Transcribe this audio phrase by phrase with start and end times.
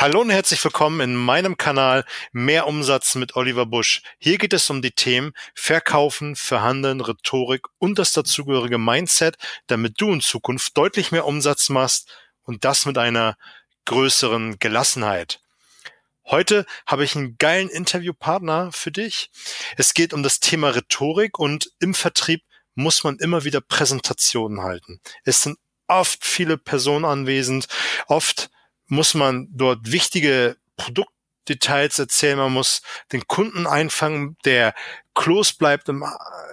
[0.00, 4.00] Hallo und herzlich willkommen in meinem Kanal Mehr Umsatz mit Oliver Busch.
[4.16, 9.36] Hier geht es um die Themen Verkaufen, Verhandeln, Rhetorik und das dazugehörige Mindset,
[9.66, 12.08] damit du in Zukunft deutlich mehr Umsatz machst
[12.44, 13.36] und das mit einer
[13.84, 15.42] größeren Gelassenheit.
[16.24, 19.30] Heute habe ich einen geilen Interviewpartner für dich.
[19.76, 22.40] Es geht um das Thema Rhetorik und im Vertrieb
[22.74, 25.02] muss man immer wieder Präsentationen halten.
[25.24, 25.58] Es sind
[25.88, 27.68] oft viele Personen anwesend,
[28.06, 28.48] oft
[28.90, 34.74] muss man dort wichtige Produktdetails erzählen, man muss den Kunden einfangen, der
[35.14, 36.04] Kloß bleibt im,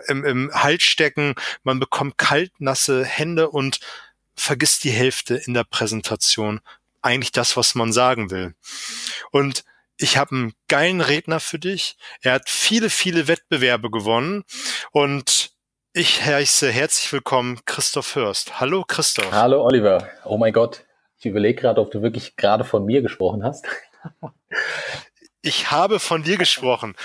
[0.08, 3.80] im, im Hals stecken, man bekommt kaltnasse Hände und
[4.36, 6.62] vergisst die Hälfte in der Präsentation.
[7.02, 8.54] Eigentlich das, was man sagen will.
[9.31, 9.64] Und
[9.98, 11.98] ich habe einen geilen Redner für dich.
[12.22, 14.44] Er hat viele, viele Wettbewerbe gewonnen
[14.92, 15.52] und
[15.94, 18.59] ich heiße herzlich willkommen Christoph Hörst.
[18.59, 19.31] Hallo Christoph.
[19.31, 20.08] Hallo Oliver.
[20.26, 20.84] Oh mein Gott,
[21.20, 23.66] ich überlege gerade, ob du wirklich gerade von mir gesprochen hast.
[25.42, 26.96] ich habe von dir gesprochen.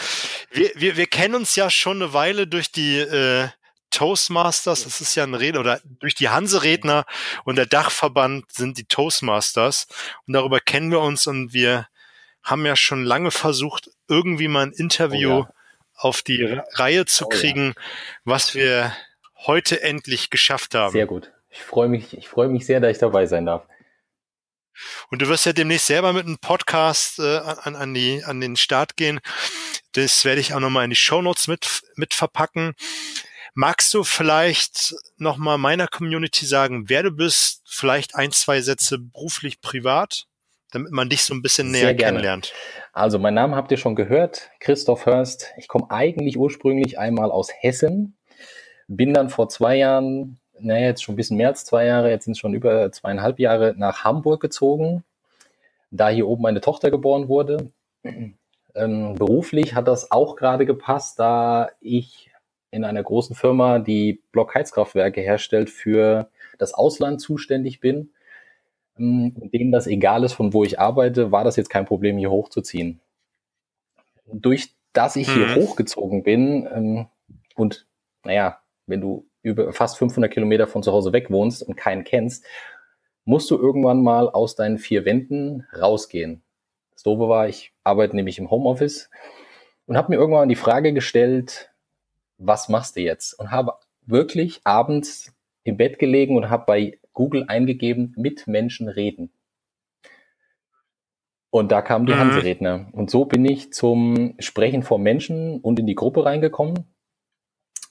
[0.50, 3.48] Wir, wir, wir kennen uns ja schon eine Weile durch die äh,
[3.90, 7.04] Toastmasters, das ist ja ein Rede, oder durch die Hanseredner
[7.44, 9.86] und der Dachverband sind die Toastmasters.
[10.26, 11.86] Und darüber kennen wir uns und wir
[12.42, 15.54] haben ja schon lange versucht, irgendwie mal ein Interview oh ja.
[15.94, 17.82] auf die Reihe zu kriegen, oh ja.
[18.24, 18.92] was wir
[19.46, 20.92] heute endlich geschafft haben.
[20.92, 21.30] Sehr gut.
[21.50, 23.66] Ich freue mich, ich freue mich sehr, dass ich dabei sein darf.
[25.10, 28.56] Und du wirst ja demnächst selber mit einem Podcast äh, an, an, die, an den
[28.56, 29.20] Start gehen.
[29.92, 32.74] Das werde ich auch nochmal in die Shownotes mit, mit verpacken.
[33.54, 37.62] Magst du vielleicht nochmal meiner Community sagen, wer du bist?
[37.66, 40.24] Vielleicht ein, zwei Sätze beruflich, privat,
[40.70, 42.12] damit man dich so ein bisschen Sehr näher gerne.
[42.12, 42.54] kennenlernt.
[42.94, 45.52] Also, mein Name habt ihr schon gehört, Christoph Hörst.
[45.58, 48.16] Ich komme eigentlich ursprünglich einmal aus Hessen,
[48.88, 52.24] bin dann vor zwei Jahren naja, jetzt schon ein bisschen mehr als zwei Jahre, jetzt
[52.24, 55.04] sind es schon über zweieinhalb Jahre nach Hamburg gezogen,
[55.90, 57.70] da hier oben meine Tochter geboren wurde.
[58.74, 62.30] Ähm, beruflich hat das auch gerade gepasst, da ich
[62.70, 68.10] in einer großen Firma, die Blockheizkraftwerke herstellt, für das Ausland zuständig bin.
[68.98, 72.30] Ähm, denen das egal ist, von wo ich arbeite, war das jetzt kein Problem, hier
[72.30, 73.00] hochzuziehen.
[74.26, 75.54] Durch dass ich hier mhm.
[75.56, 77.06] hochgezogen bin ähm,
[77.54, 77.86] und
[78.24, 82.44] naja, wenn du über fast 500 Kilometer von zu Hause weg wohnst und keinen kennst,
[83.24, 86.42] musst du irgendwann mal aus deinen vier Wänden rausgehen.
[86.92, 89.10] Das Doofe war, ich arbeite nämlich im Homeoffice
[89.86, 91.72] und habe mir irgendwann die Frage gestellt,
[92.38, 93.34] was machst du jetzt?
[93.34, 93.74] Und habe
[94.06, 99.30] wirklich abends im Bett gelegen und habe bei Google eingegeben, mit Menschen reden.
[101.50, 102.18] Und da kamen die mhm.
[102.18, 102.88] Hanseredner.
[102.92, 106.86] Und so bin ich zum Sprechen vor Menschen und in die Gruppe reingekommen.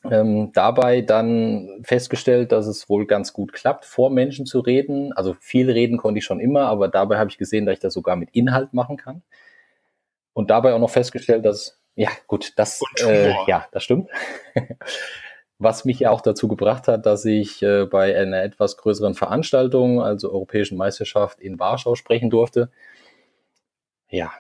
[0.10, 5.14] Ähm, dabei dann festgestellt, dass es wohl ganz gut klappt, vor Menschen zu reden.
[5.14, 7.94] Also viel reden konnte ich schon immer, aber dabei habe ich gesehen, dass ich das
[7.94, 9.22] sogar mit Inhalt machen kann.
[10.34, 14.10] Und dabei auch noch festgestellt, dass, ja gut, das, äh, ja, das stimmt.
[15.60, 20.02] Was mich ja auch dazu gebracht hat, dass ich äh, bei einer etwas größeren Veranstaltung,
[20.02, 22.72] also Europäischen Meisterschaft in Warschau sprechen durfte.
[24.10, 24.32] Ja,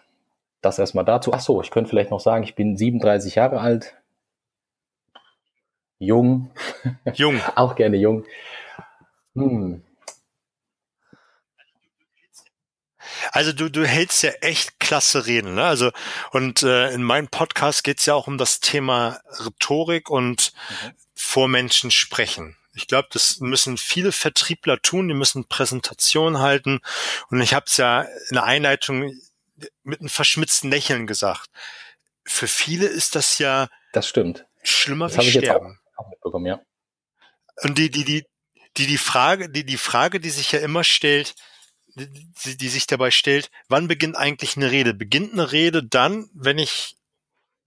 [0.61, 1.31] das erstmal dazu.
[1.33, 4.00] Ach so, ich könnte vielleicht noch sagen, ich bin 37 Jahre alt,
[6.01, 6.51] Jung.
[7.13, 7.39] Jung.
[7.55, 8.25] auch gerne jung.
[9.35, 9.83] Hm.
[13.31, 15.63] Also du, du hältst ja echt klasse Reden, ne?
[15.63, 15.91] Also
[16.31, 20.91] und äh, in meinem Podcast geht's ja auch um das Thema Rhetorik und mhm.
[21.13, 22.57] vor Menschen sprechen.
[22.73, 26.79] Ich glaube, das müssen viele Vertriebler tun, die müssen Präsentationen halten.
[27.29, 29.13] Und ich habe es ja in der Einleitung
[29.83, 31.51] mit einem verschmitzten Lächeln gesagt.
[32.25, 34.47] Für viele ist das ja das stimmt.
[34.63, 36.61] schlimmer das wie Sterben auch mitbekommen, ja.
[37.63, 38.25] Und die, die, die,
[38.77, 41.35] die, die Frage, die, die Frage, die sich ja immer stellt,
[41.95, 44.93] die, die sich dabei stellt, wann beginnt eigentlich eine Rede?
[44.93, 46.95] Beginnt eine Rede dann, wenn ich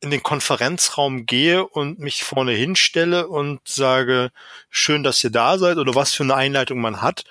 [0.01, 4.31] in den Konferenzraum gehe und mich vorne hinstelle und sage,
[4.69, 7.25] schön, dass ihr da seid oder was für eine Einleitung man hat?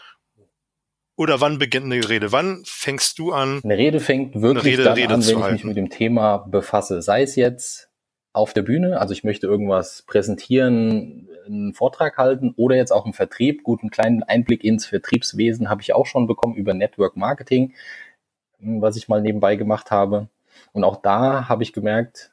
[1.16, 2.32] Oder wann beginnt eine Rede?
[2.32, 3.62] Wann fängst du an?
[3.64, 7.04] Eine Rede fängt wirklich Rede, dann Rede an, wenn ich mich mit dem Thema befasse.
[7.04, 7.90] Sei es jetzt
[8.34, 13.14] auf der Bühne, also ich möchte irgendwas präsentieren, einen Vortrag halten oder jetzt auch im
[13.14, 13.64] Vertrieb.
[13.64, 17.74] Gut, einen kleinen Einblick ins Vertriebswesen habe ich auch schon bekommen über Network Marketing,
[18.60, 20.30] hm, was ich mal nebenbei gemacht habe.
[20.74, 22.32] Und auch da habe ich gemerkt,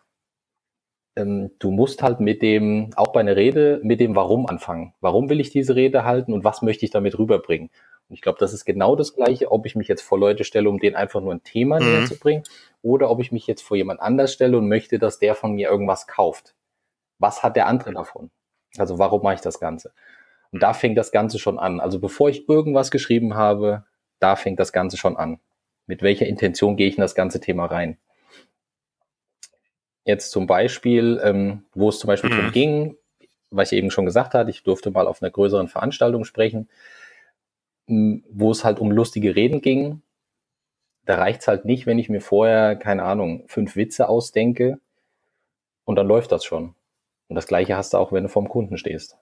[1.17, 4.95] ähm, du musst halt mit dem, auch bei einer Rede, mit dem Warum anfangen.
[5.01, 7.71] Warum will ich diese Rede halten und was möchte ich damit rüberbringen?
[8.11, 10.69] Und ich glaube, das ist genau das Gleiche, ob ich mich jetzt vor Leute stelle,
[10.69, 11.87] um denen einfach nur ein Thema mhm.
[11.87, 12.43] näher zu bringen,
[12.83, 15.71] oder ob ich mich jetzt vor jemand anders stelle und möchte, dass der von mir
[15.71, 16.57] irgendwas kauft.
[17.21, 18.31] Was hat der andere davon?
[18.79, 19.93] Also warum mache ich das Ganze?
[20.51, 21.79] Und da fängt das Ganze schon an.
[21.79, 23.85] Also bevor ich irgendwas geschrieben habe,
[24.19, 25.39] da fängt das Ganze schon an.
[25.87, 27.97] Mit welcher Intention gehe ich in das ganze Thema rein?
[30.05, 32.37] Jetzt zum Beispiel, ähm, wo es zum Beispiel mhm.
[32.37, 32.97] darum ging,
[33.51, 36.69] was ich eben schon gesagt hatte, ich durfte mal auf einer größeren Veranstaltung sprechen,
[37.91, 40.03] wo es halt um lustige Reden ging.
[41.05, 44.81] Da reicht es halt nicht, wenn ich mir vorher, keine Ahnung, fünf Witze ausdenke
[45.85, 46.75] und dann läuft das schon.
[47.29, 49.17] Und das gleiche hast du auch, wenn du vorm Kunden stehst.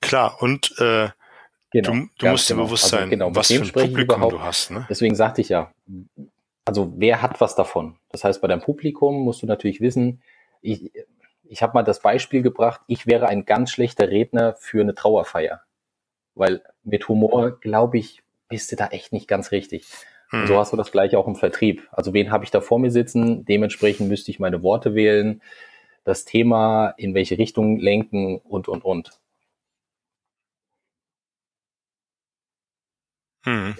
[0.00, 1.08] Klar, und äh,
[1.70, 2.66] genau, du, du musst dir genau.
[2.66, 4.70] bewusst also sein, also, genau, was für ein Publikum du hast.
[4.70, 4.86] Ne?
[4.88, 5.72] Deswegen sagte ich ja,
[6.64, 7.98] also wer hat was davon?
[8.10, 10.22] Das heißt, bei deinem Publikum musst du natürlich wissen,
[10.60, 10.92] ich,
[11.48, 15.62] ich habe mal das Beispiel gebracht, ich wäre ein ganz schlechter Redner für eine Trauerfeier.
[16.34, 19.86] Weil mit Humor, glaube ich, bist du da echt nicht ganz richtig.
[20.30, 20.46] Hm.
[20.46, 21.88] So hast du das gleiche auch im Vertrieb.
[21.90, 23.44] Also wen habe ich da vor mir sitzen?
[23.44, 25.42] Dementsprechend müsste ich meine Worte wählen,
[26.04, 29.10] das Thema in welche Richtung lenken und, und, und.
[33.44, 33.76] Hm.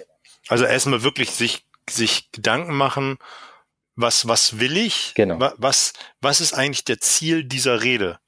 [0.47, 3.17] Also erstmal wirklich sich, sich Gedanken machen,
[3.99, 5.13] was, was will ich?
[5.15, 5.51] Genau.
[5.57, 8.19] Was, was ist eigentlich der Ziel dieser Rede?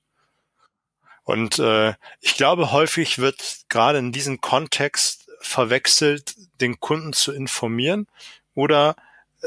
[1.24, 8.08] Und äh, ich glaube, häufig wird gerade in diesem Kontext verwechselt, den Kunden zu informieren
[8.54, 8.96] oder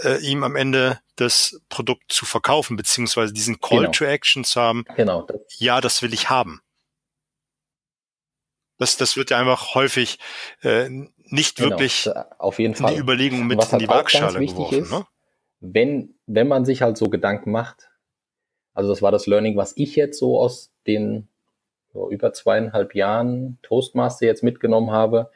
[0.02, 3.92] äh, ihm am Ende das Produkt zu verkaufen, beziehungsweise diesen Call genau.
[3.92, 4.84] to Action zu haben.
[4.96, 5.26] Genau.
[5.58, 6.62] Ja, das will ich haben.
[8.78, 10.18] Das, das wird ja einfach häufig
[10.62, 10.88] äh,
[11.24, 12.94] nicht genau, wirklich auf jeden Fall.
[12.94, 14.82] die Überlegung mit in halt die Waagschale geworfen.
[14.82, 15.06] Ist, ne?
[15.64, 17.90] Wenn, wenn man sich halt so Gedanken macht,
[18.74, 21.28] also das war das Learning, was ich jetzt so aus den
[21.92, 25.30] so über zweieinhalb Jahren Toastmaster jetzt mitgenommen habe.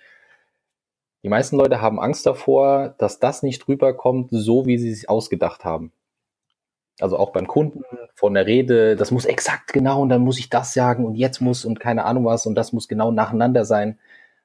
[1.23, 5.65] Die meisten Leute haben Angst davor, dass das nicht rüberkommt, so wie sie sich ausgedacht
[5.65, 5.93] haben.
[7.01, 7.85] Also auch beim Kunden
[8.15, 11.41] von der Rede, das muss exakt genau und dann muss ich das sagen und jetzt
[11.41, 13.99] muss und keine Ahnung was und das muss genau nacheinander sein.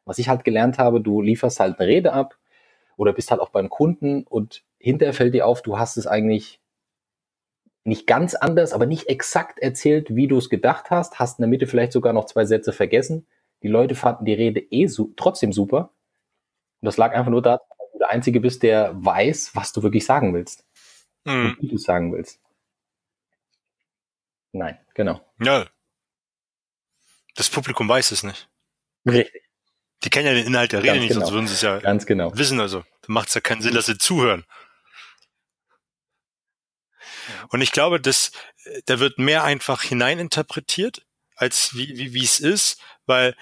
[0.06, 2.38] Was ich halt gelernt habe, du lieferst halt eine Rede ab
[2.95, 6.59] oder bist halt auch beim Kunden und hinterher fällt dir auf, du hast es eigentlich
[7.85, 11.50] nicht ganz anders, aber nicht exakt erzählt, wie du es gedacht hast, hast in der
[11.50, 13.25] Mitte vielleicht sogar noch zwei Sätze vergessen.
[13.62, 15.94] Die Leute fanden die Rede eh su trotzdem super.
[16.81, 19.83] Und das lag einfach nur daran, dass du der Einzige bist, der weiß, was du
[19.83, 20.65] wirklich sagen willst.
[21.24, 21.45] Mhm.
[21.45, 22.41] Und wie du es sagen willst.
[24.51, 25.21] Nein, genau.
[25.39, 25.65] Ja.
[27.35, 28.50] Das Publikum weiß es nicht.
[29.06, 29.44] Richtig.
[30.03, 31.21] Die kennen ja den Inhalt der Rede Ganz nicht, genau.
[31.21, 32.38] sonst würden sie es ja Ganz genau.
[32.38, 32.59] wissen.
[32.59, 34.45] Also, macht es ja keinen Sinn, dass sie zuhören.
[37.50, 38.31] Und ich glaube, dass
[38.86, 41.06] da wird mehr einfach hineininterpretiert,
[41.36, 43.36] als wie, wie, wie es ist, weil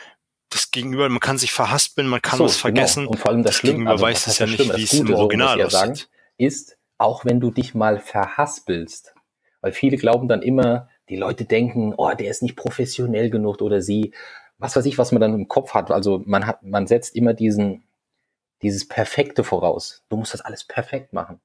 [0.49, 2.61] das Gegenüber, man kann sich verhaspeln, man kann so, was genau.
[2.61, 3.01] vergessen.
[3.01, 3.11] Genau.
[3.11, 5.61] Und vor allem das, das Gegenüber also, weiß es ja nicht, wie es im Original
[5.61, 5.69] so.
[5.69, 5.99] Sagen,
[6.37, 9.13] ist, auch wenn du dich mal verhaspelst,
[9.61, 13.81] weil viele glauben dann immer, die Leute denken, oh, der ist nicht professionell genug oder
[13.81, 14.13] sie,
[14.57, 15.91] was weiß ich, was man dann im Kopf hat.
[15.91, 17.83] Also man hat, man setzt immer diesen,
[18.61, 20.03] dieses Perfekte voraus.
[20.09, 21.41] Du musst das alles perfekt machen.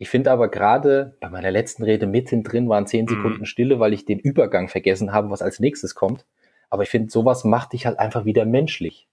[0.00, 3.10] Ich finde aber gerade bei meiner letzten Rede mittendrin waren zehn mhm.
[3.10, 6.24] Sekunden Stille, weil ich den Übergang vergessen habe, was als nächstes kommt.
[6.70, 9.08] Aber ich finde, sowas macht dich halt einfach wieder menschlich.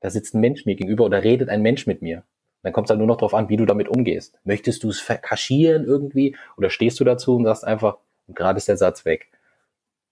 [0.00, 2.22] Da sitzt ein Mensch mir gegenüber oder redet ein Mensch mit mir.
[2.62, 4.38] Dann kommt es halt nur noch darauf an, wie du damit umgehst.
[4.44, 7.96] Möchtest du es verkaschieren irgendwie oder stehst du dazu und sagst einfach,
[8.28, 9.30] gerade ist der Satz weg.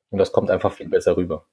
[0.09, 1.45] Und das kommt einfach viel besser rüber.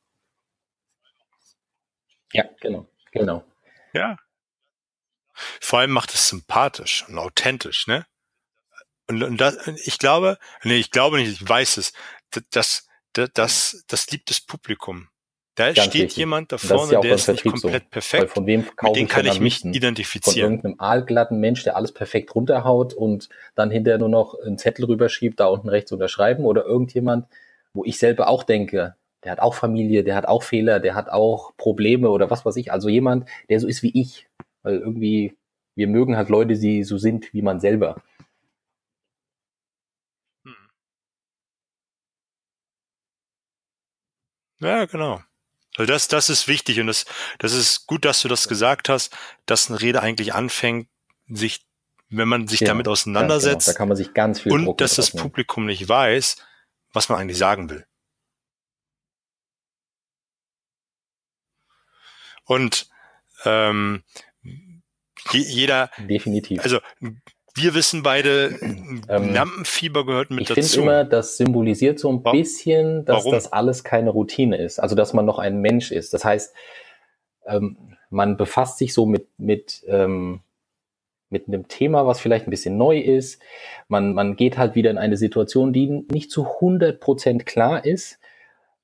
[2.31, 3.43] Ja, genau, genau.
[3.91, 4.15] Ja.
[5.33, 8.05] Vor allem macht es sympathisch und authentisch, ne?
[9.09, 11.93] Und, und das, ich glaube, nee, ich glaube nicht, ich weiß es,
[12.31, 15.09] das, das, das, das liebt das Publikum.
[15.55, 16.17] Da Ganz steht richtig.
[16.17, 17.89] jemand da vorne, ja der ist nicht komplett so.
[17.91, 18.23] perfekt.
[18.23, 20.33] Weil von wem mit dem kann ich mich identifizieren.
[20.33, 24.85] Von irgendeinem aalglatten Mensch, der alles perfekt runterhaut und dann hinterher nur noch einen Zettel
[24.85, 27.27] rüberschiebt, da unten rechts unterschreiben oder irgendjemand,
[27.73, 31.09] wo ich selber auch denke, der hat auch Familie, der hat auch Fehler, der hat
[31.09, 32.71] auch Probleme oder was weiß ich.
[32.71, 34.27] Also jemand, der so ist wie ich.
[34.63, 35.35] Weil irgendwie,
[35.75, 38.01] wir mögen halt Leute, die so sind wie man selber.
[44.63, 45.21] Ja, genau.
[45.75, 47.05] Also das, das ist wichtig und das,
[47.39, 49.15] das ist gut, dass du das gesagt hast,
[49.45, 50.87] dass eine Rede eigentlich anfängt,
[51.27, 51.65] sich,
[52.09, 53.65] wenn man sich ja, damit auseinandersetzt.
[53.65, 53.73] Genau.
[53.73, 56.37] Da kann man sich ganz viel Und Druck dass das Publikum nicht weiß,
[56.91, 57.85] was man eigentlich sagen will.
[62.45, 62.89] Und
[63.45, 64.03] ähm,
[65.31, 66.61] jeder, definitiv.
[66.61, 66.81] Also
[67.55, 70.59] wir wissen beide, ähm, Lampenfieber gehört mit ich dazu.
[70.59, 73.31] Ich finde immer, das symbolisiert so ein bisschen, dass Warum?
[73.31, 74.79] das alles keine Routine ist.
[74.79, 76.13] Also, dass man noch ein Mensch ist.
[76.13, 76.53] Das heißt,
[77.45, 77.77] ähm,
[78.09, 80.41] man befasst sich so mit, mit, ähm,
[81.29, 83.41] mit einem Thema, was vielleicht ein bisschen neu ist.
[83.87, 88.19] Man, man geht halt wieder in eine Situation, die nicht zu 100 Prozent klar ist.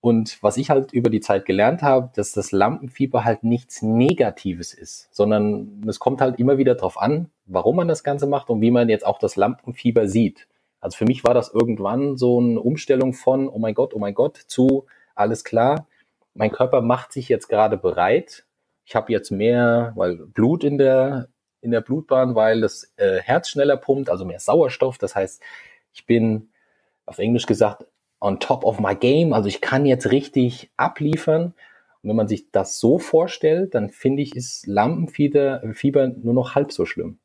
[0.01, 4.73] Und was ich halt über die Zeit gelernt habe, dass das Lampenfieber halt nichts Negatives
[4.73, 8.61] ist, sondern es kommt halt immer wieder drauf an, warum man das Ganze macht und
[8.61, 10.47] wie man jetzt auch das Lampenfieber sieht.
[10.79, 14.13] Also für mich war das irgendwann so eine Umstellung von, oh mein Gott, oh mein
[14.13, 15.87] Gott, zu alles klar,
[16.33, 18.45] mein Körper macht sich jetzt gerade bereit.
[18.85, 21.27] Ich habe jetzt mehr weil Blut in der,
[21.61, 24.97] in der Blutbahn, weil das äh, Herz schneller pumpt, also mehr Sauerstoff.
[24.97, 25.41] Das heißt,
[25.93, 26.49] ich bin
[27.05, 27.85] auf Englisch gesagt
[28.21, 29.33] on top of my game.
[29.33, 31.53] Also ich kann jetzt richtig abliefern.
[32.01, 36.55] Und wenn man sich das so vorstellt, dann finde ich, ist Lampenfieber Fieber nur noch
[36.55, 37.19] halb so schlimm.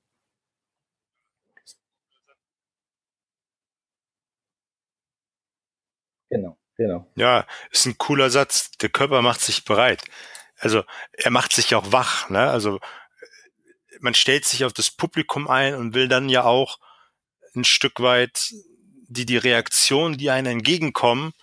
[6.35, 7.07] Genau, genau.
[7.15, 8.73] Ja, ist ein cooler Satz.
[8.73, 10.03] Der Körper macht sich bereit.
[10.59, 12.29] Also er macht sich auch wach.
[12.29, 12.51] Ne?
[12.51, 12.81] Also
[14.01, 16.81] man stellt sich auf das Publikum ein und will dann ja auch
[17.55, 18.53] ein Stück weit
[19.07, 21.35] die die Reaktion, die einen entgegenkommen,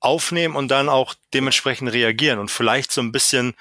[0.00, 3.54] aufnehmen und dann auch dementsprechend reagieren und vielleicht so ein bisschen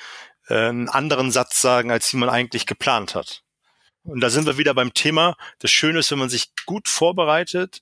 [0.48, 3.44] äh, einen anderen Satz sagen, als wie man eigentlich geplant hat.
[4.04, 5.38] Und da sind wir wieder beim Thema.
[5.60, 7.82] Das Schöne ist, wenn man sich gut vorbereitet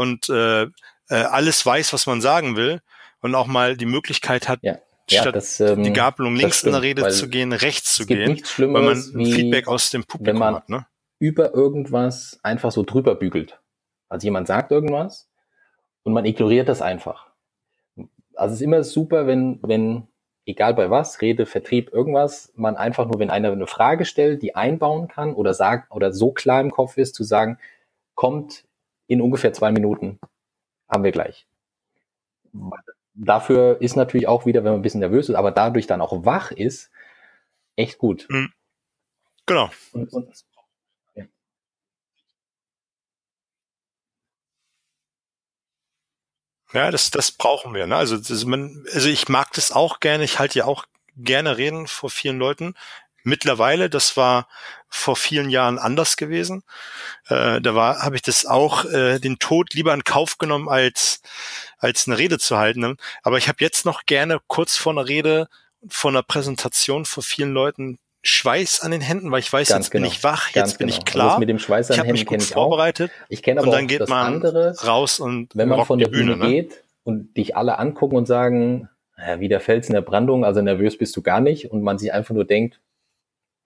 [0.00, 0.66] und äh,
[1.10, 2.80] äh, alles weiß, was man sagen will
[3.20, 4.78] und auch mal die Möglichkeit hat, ja.
[5.08, 8.06] Ja, statt das, ähm, die Gabelung links stimmt, in der Rede zu gehen, rechts zu
[8.06, 10.68] gehen, wenn man Feedback aus dem Publikum wenn man hat.
[10.68, 10.86] Ne?
[11.20, 13.60] über irgendwas einfach so drüber bügelt.
[14.08, 15.30] Also jemand sagt irgendwas
[16.02, 17.30] und man ignoriert das einfach.
[18.34, 20.08] Also es ist immer super, wenn, wenn,
[20.46, 24.56] egal bei was, Rede, Vertrieb, irgendwas, man einfach nur, wenn einer eine Frage stellt, die
[24.56, 27.58] einbauen kann oder sagt, oder so klar im Kopf ist, zu sagen,
[28.14, 28.64] kommt
[29.06, 30.18] in ungefähr zwei Minuten,
[30.90, 31.46] haben wir gleich
[33.14, 36.24] dafür ist natürlich auch wieder, wenn man ein bisschen nervös ist, aber dadurch dann auch
[36.24, 36.90] wach ist,
[37.76, 38.26] echt gut.
[38.28, 38.52] Mhm.
[39.46, 39.70] Genau.
[39.92, 40.44] Und, und,
[41.14, 41.24] ja.
[46.72, 47.86] ja, das, das brauchen wir.
[47.86, 47.96] Ne?
[47.96, 50.24] Also, das, man, also ich mag das auch gerne.
[50.24, 52.74] Ich halte ja auch gerne reden vor vielen Leuten.
[53.22, 54.48] Mittlerweile, das war
[54.88, 56.62] vor vielen Jahren anders gewesen.
[57.28, 61.22] Äh, da war, habe ich das auch äh, den Tod lieber in Kauf genommen, als
[61.78, 62.96] als eine Rede zu halten.
[63.22, 65.48] Aber ich habe jetzt noch gerne kurz vor einer Rede,
[65.88, 69.90] vor einer Präsentation vor vielen Leuten Schweiß an den Händen, weil ich weiß, Ganz jetzt
[69.92, 70.02] genau.
[70.02, 70.98] bin ich wach, Ganz jetzt bin genau.
[70.98, 71.28] ich klar.
[71.28, 72.68] Also mit dem Schweiß an ich habe mich gut ich auch.
[72.68, 73.10] vorbereitet.
[73.30, 75.98] Ich kenne aber und dann auch geht das man andere, raus und wenn man von
[75.98, 76.50] der Bühne, Bühne ne?
[76.50, 80.60] geht und dich alle angucken und sagen, ja, wie der Fels in der Brandung, also
[80.60, 82.80] nervös bist du gar nicht und man sich einfach nur denkt,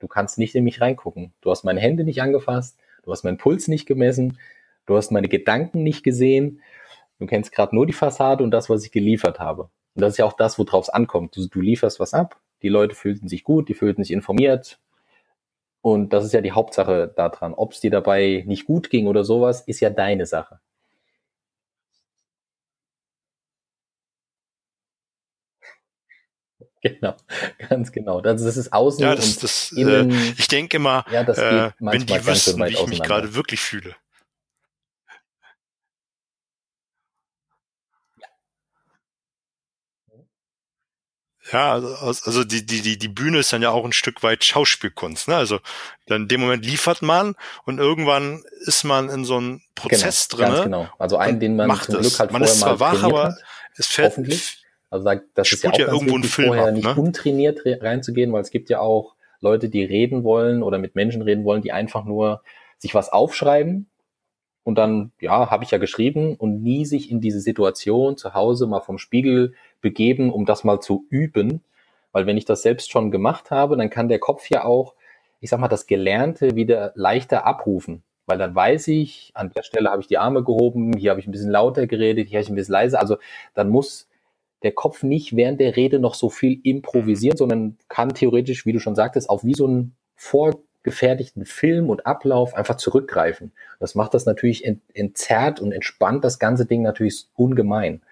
[0.04, 1.32] du kannst nicht in mich reingucken.
[1.40, 4.38] Du hast meine Hände nicht angefasst, du hast meinen Puls nicht gemessen,
[4.87, 6.61] du hast meine Gedanken nicht gesehen,
[7.18, 9.70] du kennst gerade nur die Fassade und das, was ich geliefert habe.
[9.94, 11.34] Und das ist ja auch das, worauf es ankommt.
[11.37, 14.78] Du, du lieferst was ab, die Leute fühlten sich gut, die fühlten sich informiert.
[15.80, 17.54] Und das ist ja die Hauptsache daran.
[17.54, 20.61] Ob es dir dabei nicht gut ging oder sowas, ist ja deine Sache.
[27.00, 27.17] Genau,
[27.71, 28.21] ganz genau.
[28.21, 30.35] Das, das ist außen Ja, das, und das, äh, innen.
[30.37, 33.97] ich denke immer, ja, äh, wenn die ganz wüssten, wie ich mich gerade wirklich fühle.
[41.53, 44.45] Ja, also, also die, die, die, die Bühne ist dann ja auch ein Stück weit
[44.45, 45.29] Schauspielkunst.
[45.29, 45.37] Ne?
[45.37, 45.61] Also
[46.07, 50.41] dann in dem Moment liefert man und irgendwann ist man in so einem Prozess genau,
[50.43, 50.64] ganz drin.
[50.64, 50.88] genau.
[50.99, 52.00] Also einen, den man macht zum.
[52.00, 53.35] Glück halt Man vorher ist zwar mal wach, aber hat.
[53.76, 54.63] es fällt, Hoffentlich.
[54.94, 56.94] Also da- das ist ja auch ja ganz irgendwo wichtig, Film vorher ab, nicht ne?
[57.02, 61.20] untrainiert re- reinzugehen, weil es gibt ja auch Leute, die reden wollen oder mit Menschen
[61.22, 62.42] reden wollen, die einfach nur
[62.78, 63.88] sich was aufschreiben
[64.62, 68.66] und dann, ja, habe ich ja geschrieben und nie sich in diese Situation zu Hause
[68.66, 71.62] mal vom Spiegel begeben, um das mal zu üben.
[72.12, 74.94] Weil wenn ich das selbst schon gemacht habe, dann kann der Kopf ja auch,
[75.40, 78.02] ich sag mal, das Gelernte wieder leichter abrufen.
[78.26, 81.26] Weil dann weiß ich, an der Stelle habe ich die Arme gehoben, hier habe ich
[81.26, 83.00] ein bisschen lauter geredet, hier habe ich ein bisschen leiser.
[83.00, 83.16] Also
[83.52, 84.08] dann muss
[84.64, 88.80] der Kopf nicht während der Rede noch so viel improvisieren, sondern kann theoretisch, wie du
[88.80, 93.52] schon sagtest, auf wie so einen vorgefertigten Film und Ablauf einfach zurückgreifen.
[93.80, 98.02] Das macht das natürlich ent entzerrt und entspannt das ganze Ding natürlich ungemein.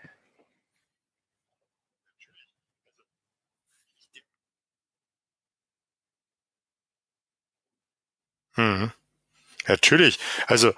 [8.57, 8.93] Mhm.
[9.69, 10.19] Natürlich.
[10.47, 10.73] Also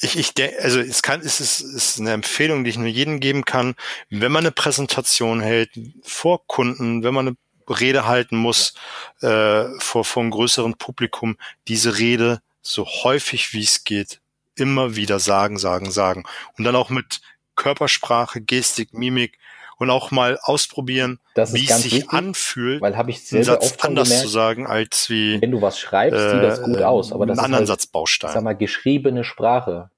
[0.00, 2.86] ich, ich denke, also es kann, es ist, es ist eine Empfehlung, die ich nur
[2.86, 3.74] jedem geben kann,
[4.10, 5.70] wenn man eine Präsentation hält
[6.02, 7.36] vor Kunden, wenn man eine
[7.68, 8.74] Rede halten muss
[9.20, 11.36] äh, vor, vor einem größeren Publikum,
[11.66, 14.20] diese Rede so häufig wie es geht
[14.58, 16.24] immer wieder sagen, sagen, sagen.
[16.56, 17.20] Und dann auch mit
[17.54, 19.38] Körpersprache, Gestik, Mimik
[19.78, 21.50] und auch mal ausprobieren, wie es
[21.82, 25.50] sich wichtig, anfühlt, weil habe ich einen Satz anders zu gemerkt, sagen, als wie wenn
[25.52, 28.32] du was schreibst, sieht das gut äh, aus, aber das einen ist anderen halt, Satzbaustein.
[28.32, 29.90] sag mal, geschriebene Sprache.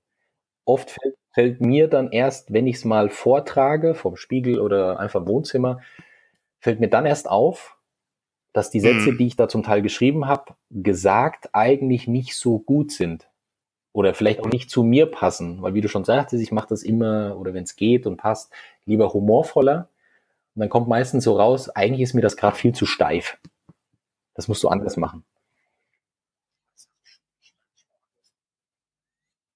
[0.64, 5.20] oft fällt, fällt mir dann erst, wenn ich es mal vortrage, vom Spiegel oder einfach
[5.20, 5.80] im Wohnzimmer,
[6.60, 7.76] fällt mir dann erst auf,
[8.52, 9.18] dass die Sätze, Mhm.
[9.18, 13.28] die ich da zum Teil geschrieben habe, gesagt eigentlich nicht so gut sind.
[13.92, 15.62] Oder vielleicht auch nicht zu mir passen.
[15.62, 18.52] Weil wie du schon sagtest, ich mache das immer, oder wenn es geht und passt,
[18.90, 19.88] lieber humorvoller.
[20.54, 23.38] Und dann kommt meistens so raus, eigentlich ist mir das gerade viel zu steif.
[24.34, 25.24] Das musst du anders machen.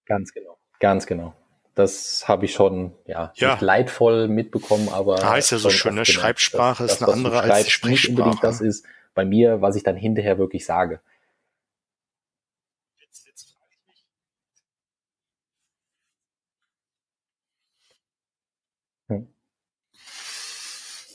[0.06, 0.58] Ganz genau.
[0.80, 1.34] Ganz genau.
[1.74, 3.52] Das habe ich schon, ja, Ja.
[3.52, 5.16] nicht leidvoll mitbekommen, aber.
[5.16, 6.04] Da heißt ja so schön, ne?
[6.04, 9.74] Schreibsprache ist eine was du andere als schreibst, nicht unbedingt das ist bei mir, was
[9.74, 11.00] ich dann hinterher wirklich sage.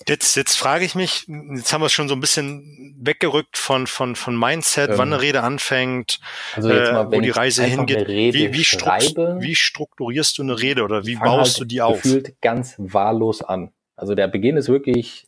[0.09, 3.85] Jetzt, jetzt frage ich mich, jetzt haben wir es schon so ein bisschen weggerückt von,
[3.85, 6.19] von, von Mindset, Ähm, wann eine Rede anfängt,
[6.55, 8.07] Also äh, mal, wo wenn die Reise hingeht.
[8.07, 12.01] Wie, wie, schreibe, wie strukturierst du eine Rede oder wie baust halt du die auf?
[12.01, 13.71] gefühlt ganz wahllos an.
[13.95, 15.27] Also der Beginn ist wirklich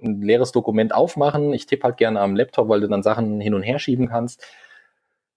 [0.00, 1.52] ein leeres Dokument aufmachen.
[1.52, 4.46] Ich tippe halt gerne am Laptop, weil du dann Sachen hin und her schieben kannst.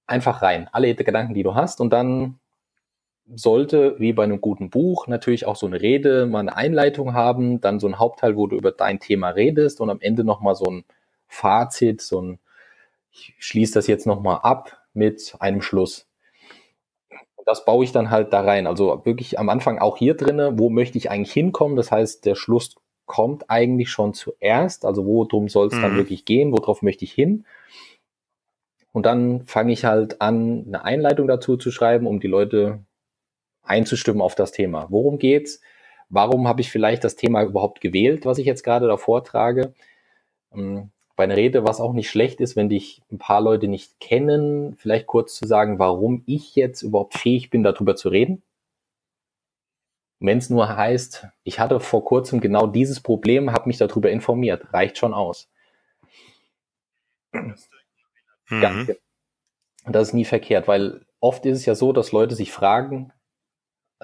[0.05, 0.69] Einfach rein.
[0.71, 2.39] Alle Gedanken, die du hast und dann
[3.35, 7.59] sollte, wie bei einem guten Buch, natürlich auch so eine Rede, mal eine Einleitung haben,
[7.61, 10.65] dann so ein Hauptteil, wo du über dein Thema redest und am Ende nochmal so
[10.65, 10.85] ein
[11.27, 12.39] Fazit, so ein,
[13.11, 16.07] ich schließe das jetzt nochmal ab mit einem Schluss.
[17.35, 18.67] Und das baue ich dann halt da rein.
[18.67, 21.75] Also wirklich am Anfang auch hier drinne, wo möchte ich eigentlich hinkommen?
[21.75, 24.85] Das heißt, der Schluss kommt eigentlich schon zuerst.
[24.85, 25.97] Also worum soll es dann Mhm.
[25.97, 26.51] wirklich gehen?
[26.51, 27.45] Worauf möchte ich hin?
[28.93, 32.79] Und dann fange ich halt an, eine Einleitung dazu zu schreiben, um die Leute
[33.67, 34.87] einzustimmen auf das Thema.
[34.89, 35.61] Worum geht's?
[36.09, 39.73] Warum habe ich vielleicht das Thema überhaupt gewählt, was ich jetzt gerade da vortrage?
[40.53, 43.99] Ähm, Bei einer Rede, was auch nicht schlecht ist, wenn dich ein paar Leute nicht
[43.99, 48.43] kennen, vielleicht kurz zu sagen, warum ich jetzt überhaupt fähig bin, darüber zu reden.
[50.19, 54.73] Wenn es nur heißt, ich hatte vor kurzem genau dieses Problem, habe mich darüber informiert,
[54.73, 55.49] reicht schon aus.
[57.33, 57.55] Mhm.
[58.85, 58.93] genau.
[59.85, 63.11] Das ist nie verkehrt, weil oft ist es ja so, dass Leute sich fragen,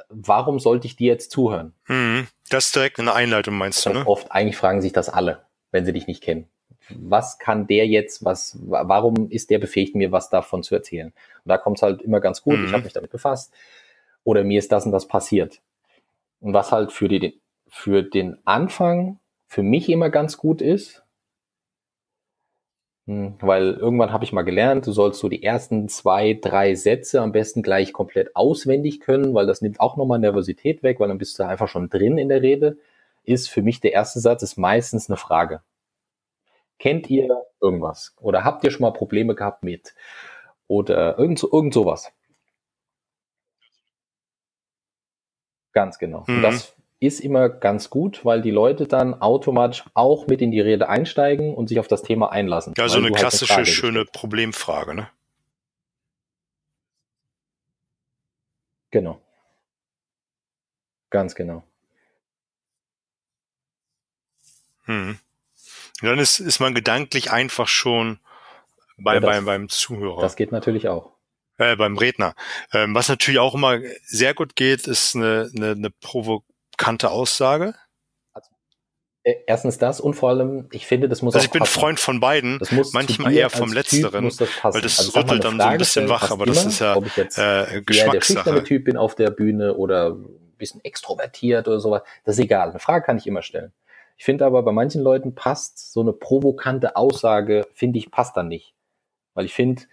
[0.09, 1.73] warum sollte ich dir jetzt zuhören?
[1.87, 2.27] Mhm.
[2.49, 4.05] Das ist direkt eine Einleitung, meinst du, ne?
[4.05, 6.47] oft eigentlich fragen sich das alle, wenn sie dich nicht kennen.
[6.89, 11.07] Was kann der jetzt, was, wa- warum ist der befähigt, mir was davon zu erzählen?
[11.07, 12.65] Und da kommt es halt immer ganz gut, Mhm.
[12.65, 13.53] ich habe mich damit befasst.
[14.25, 15.61] Oder mir ist das und das passiert.
[16.41, 21.02] Und was halt für, die, für den Anfang für mich immer ganz gut ist,
[23.05, 27.33] weil irgendwann habe ich mal gelernt, du sollst so die ersten zwei, drei Sätze am
[27.33, 31.37] besten gleich komplett auswendig können, weil das nimmt auch nochmal Nervosität weg, weil dann bist
[31.37, 32.77] du einfach schon drin in der Rede.
[33.25, 35.61] Ist für mich der erste Satz ist meistens eine Frage.
[36.79, 38.15] Kennt ihr irgendwas?
[38.21, 39.93] Oder habt ihr schon mal Probleme gehabt mit?
[40.67, 42.11] Oder irgend, irgend sowas.
[45.73, 46.23] Ganz genau.
[46.27, 46.35] Mhm.
[46.35, 50.61] Und das ist immer ganz gut, weil die Leute dann automatisch auch mit in die
[50.61, 52.73] Rede einsteigen und sich auf das Thema einlassen.
[52.77, 55.09] Ja, so weil eine du halt klassische, Frage schöne Problemfrage, ne?
[58.91, 59.19] Genau.
[61.09, 61.63] Ganz genau.
[64.85, 65.19] Und
[66.01, 68.19] dann ist, ist man gedanklich einfach schon
[68.97, 70.21] bei, Ja, das- beim, beim Zuhörer.
[70.21, 71.11] Das geht natürlich auch.
[71.57, 72.35] äh, beim Redner.
[72.73, 75.89] Ähm, was natürlich auch immer sehr gut geht, ist eine, eine, eine
[76.83, 77.73] provokante Aussage.
[79.25, 81.79] Äh, Erstens das und vor allem, ich finde, das muss Also auch ich bin passen.
[81.79, 85.59] Freund von beiden, Das muss manchmal eher vom Letzteren, das weil das Also rüttelt dann
[85.59, 87.81] so ein bisschen wach, aber das immer, ist ja ob ich jetzt äh, eher der
[87.83, 88.63] Geschmackssache.
[88.63, 92.01] Typ bin auf der Bühne oder ein bisschen extrovertiert oder sowas.
[92.25, 92.71] Das ist egal.
[92.71, 93.71] Eine Frage kann ich immer stellen.
[94.17, 98.47] Ich finde aber, bei manchen Leuten passt so eine provokante Aussage, finde ich, passt dann
[98.49, 98.75] nicht.
[99.33, 99.83] Weil ich finde,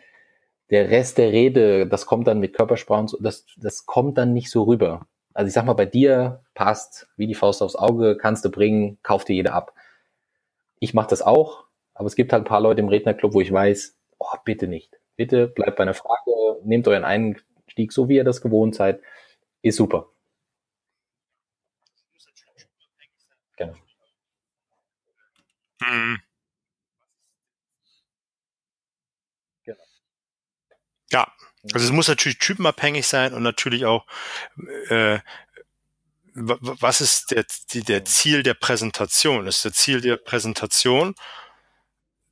[0.71, 4.33] der Rest der Rede, das kommt dann mit Körpersprache und so, das, das kommt dann
[4.33, 5.07] nicht so rüber.
[5.35, 8.99] Also ich sag mal, bei dir passt wie die Faust aufs Auge, kannst du bringen,
[9.03, 9.73] kauft dir jeder ab.
[10.81, 11.65] Ich mache das auch,
[11.95, 14.99] aber es gibt halt ein paar Leute im Rednerclub, wo ich weiß, oh, bitte nicht.
[15.17, 16.31] Bitte bleibt bei einer Frage,
[16.65, 19.01] nehmt euren Einstieg so, wie ihr das gewohnt seid.
[19.63, 20.09] Ist super.
[23.57, 23.75] Genau.
[25.83, 26.21] Mhm.
[29.67, 29.85] Genau.
[31.11, 31.27] Ja,
[31.73, 34.07] also es muss natürlich typenabhängig sein und natürlich auch,
[34.89, 35.19] äh,
[36.35, 37.45] wa- wa- was ist der,
[37.75, 39.47] der Ziel der Präsentation?
[39.47, 41.15] Ist der Ziel der Präsentation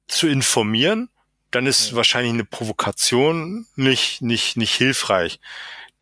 [0.06, 1.10] zu informieren?
[1.50, 1.96] Dann ist Ja.
[1.96, 5.40] wahrscheinlich eine Provokation nicht, nicht, nicht hilfreich.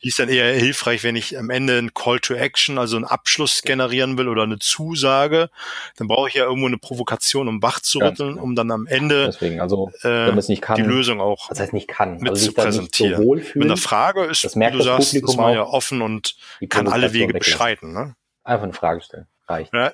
[0.06, 3.04] Die ist dann eher hilfreich, wenn ich am Ende ein Call to Action, also einen
[3.04, 5.50] Abschluss generieren will oder eine Zusage.
[5.96, 8.42] Dann brauche ich ja irgendwo eine Provokation, um wach zu rütteln, genau.
[8.44, 12.18] um dann am Ende Deswegen, also, äh, kann, die Lösung auch das heißt nicht kann,
[12.18, 13.20] mit also zu präsentieren.
[13.20, 16.02] So mit einer Frage ist, das merkt wie du sagst, Publikum ist man ja offen
[16.02, 16.36] und
[16.68, 17.92] kann alle Wege beschreiten.
[17.92, 18.14] Ne?
[18.44, 19.26] Einfach eine Frage stellen.
[19.48, 19.74] Reicht.
[19.74, 19.92] Ja,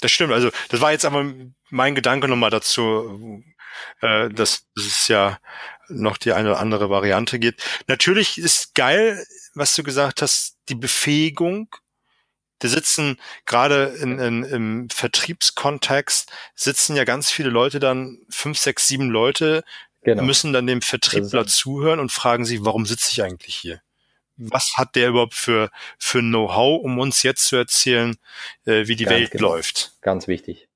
[0.00, 0.32] Das stimmt.
[0.32, 1.26] Also das war jetzt aber
[1.70, 3.42] mein Gedanke nochmal dazu,
[4.00, 5.38] äh, dass, dass es ja
[5.88, 7.62] noch die eine oder andere Variante gibt.
[7.86, 11.68] Natürlich ist geil, was du gesagt hast, die Befähigung.
[12.60, 18.88] Da sitzen gerade in, in, im Vertriebskontext sitzen ja ganz viele Leute dann, fünf, sechs,
[18.88, 19.64] sieben Leute,
[20.02, 20.24] genau.
[20.24, 23.80] müssen dann dem Vertriebler zuhören und fragen sich, warum sitze ich eigentlich hier?
[24.38, 28.16] Was hat der überhaupt für, für Know-how, um uns jetzt zu erzählen,
[28.64, 29.48] äh, wie die Ganz Welt genau.
[29.48, 29.96] läuft.
[30.00, 30.68] Ganz wichtig.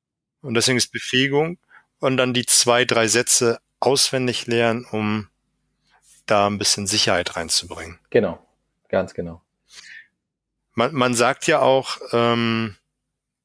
[0.43, 1.59] Und deswegen ist Befähigung
[2.01, 5.29] und dann die zwei, drei Sätze auswendig lernen, um
[6.27, 7.99] da ein bisschen Sicherheit reinzubringen.
[8.11, 8.45] Genau,
[8.89, 9.43] ganz genau.
[10.75, 12.77] Man, man sagt ja auch, ähm,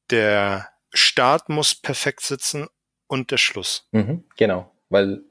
[0.09, 2.67] der Start muss perfekt sitzen
[3.07, 3.87] und der Schluss.
[3.91, 5.23] Mhm, genau, weil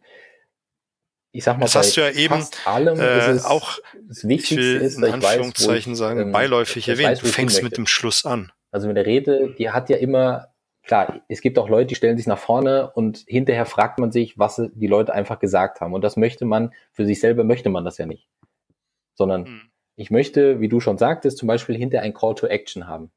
[1.36, 4.80] ich sag mal, das hast du ja eben allem äh, auch das Wichtigste ich will
[4.80, 8.52] ist, in Anführungszeichen weiß, sagen, ähm, beiläufig erwähnt, weiß, du fängst mit dem Schluss an.
[8.70, 10.48] Also mit der Rede, die hat ja immer,
[10.82, 14.38] klar, es gibt auch Leute, die stellen sich nach vorne und hinterher fragt man sich,
[14.38, 15.92] was die Leute einfach gesagt haben.
[15.92, 18.28] Und das möchte man, für sich selber möchte man das ja nicht.
[19.14, 19.60] Sondern hm.
[19.96, 23.10] ich möchte, wie du schon sagtest, zum Beispiel hinter ein Call to Action haben.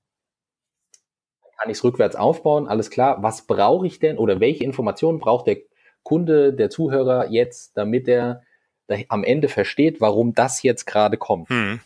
[1.41, 5.19] Dann kann ich es rückwärts aufbauen, alles klar, was brauche ich denn oder welche Informationen
[5.19, 5.58] braucht der
[6.04, 8.44] Kunde, der Zuhörer jetzt, damit er
[9.08, 11.50] am Ende versteht, warum das jetzt gerade kommt.
[11.50, 11.80] Hm.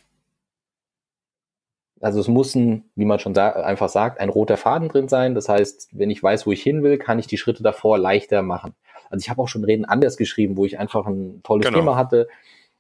[2.00, 5.36] Also es muss ein, wie man schon sa einfach sagt, ein roter Faden drin sein.
[5.36, 8.42] Das heißt, wenn ich weiß, wo ich hin will, kann ich die Schritte davor leichter
[8.42, 8.76] machen.
[9.10, 11.80] Also ich habe auch schon Reden anders geschrieben, wo ich einfach ein tolles genau.
[11.80, 12.28] Thema hatte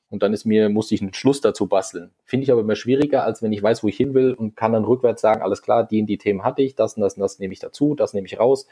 [0.09, 2.11] und dann ist mir, musste ich einen Schluss dazu basteln.
[2.25, 4.73] Finde ich aber immer schwieriger, als wenn ich weiß, wo ich hin will und kann
[4.73, 7.21] dann rückwärts sagen, alles klar, die und die Themen hatte ich, das und das und
[7.21, 8.67] das nehme ich dazu, das nehme ich raus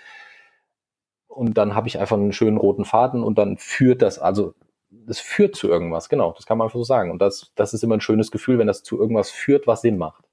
[1.32, 4.54] und dann habe ich einfach einen schönen roten Faden und dann führt das, also
[4.90, 7.12] das führt zu irgendwas, genau, das kann man einfach so sagen.
[7.12, 9.98] Und das, das ist immer ein schönes Gefühl, wenn das zu irgendwas führt, was Sinn
[9.98, 10.24] macht.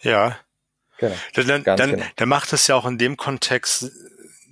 [0.00, 0.38] Ja.
[0.98, 1.14] Genau.
[1.34, 2.04] Dann, dann, genau.
[2.16, 3.90] dann macht es ja auch in dem Kontext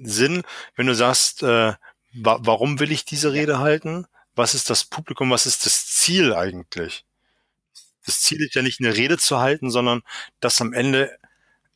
[0.02, 0.42] Sinn,
[0.74, 1.74] wenn du sagst, äh,
[2.14, 4.06] wa warum will ich diese Rede halten?
[4.40, 7.04] Was ist das Publikum, was ist das Ziel eigentlich?
[8.06, 10.02] Das Ziel ist ja nicht eine Rede zu halten, sondern
[10.40, 11.16] dass am Ende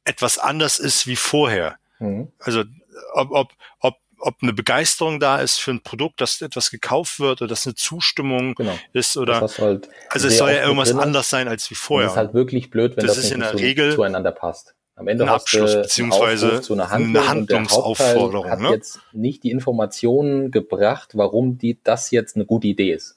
[0.04, 1.76] etwas anders ist wie vorher.
[1.98, 2.32] Mhm.
[2.38, 2.64] Also
[3.12, 7.42] ob, ob, ob, ob eine Begeisterung da ist für ein Produkt, dass etwas gekauft wird
[7.42, 8.78] oder dass eine Zustimmung genau.
[8.92, 12.06] ist oder halt also es soll ja irgendwas anders sein als wie vorher.
[12.06, 14.74] Das ist halt wirklich blöd, wenn das, das nicht in der Regel zueinander passt.
[14.96, 18.48] Am Ende ein Abschluss beziehungsweise zu einer Handlung eine Handlungsaufforderung.
[18.48, 18.70] hat ne?
[18.70, 23.16] jetzt nicht die Informationen gebracht, warum die das jetzt eine gute Idee ist.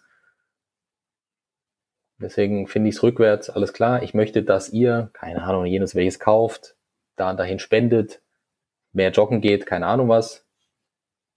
[2.20, 4.02] Deswegen finde ich es rückwärts alles klar.
[4.02, 6.76] Ich möchte, dass ihr, keine Ahnung, jenes welches kauft,
[7.16, 8.22] da und dahin spendet,
[8.92, 10.46] mehr joggen geht, keine Ahnung was.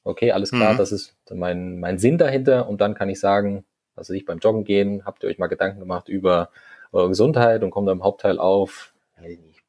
[0.04, 0.78] Okay, alles klar, mhm.
[0.78, 2.66] das ist mein, mein Sinn dahinter.
[2.66, 5.80] Und dann kann ich sagen, also ich beim Joggen gehen, habt ihr euch mal Gedanken
[5.80, 6.48] gemacht über
[6.92, 8.94] eure Gesundheit und kommt im Hauptteil auf,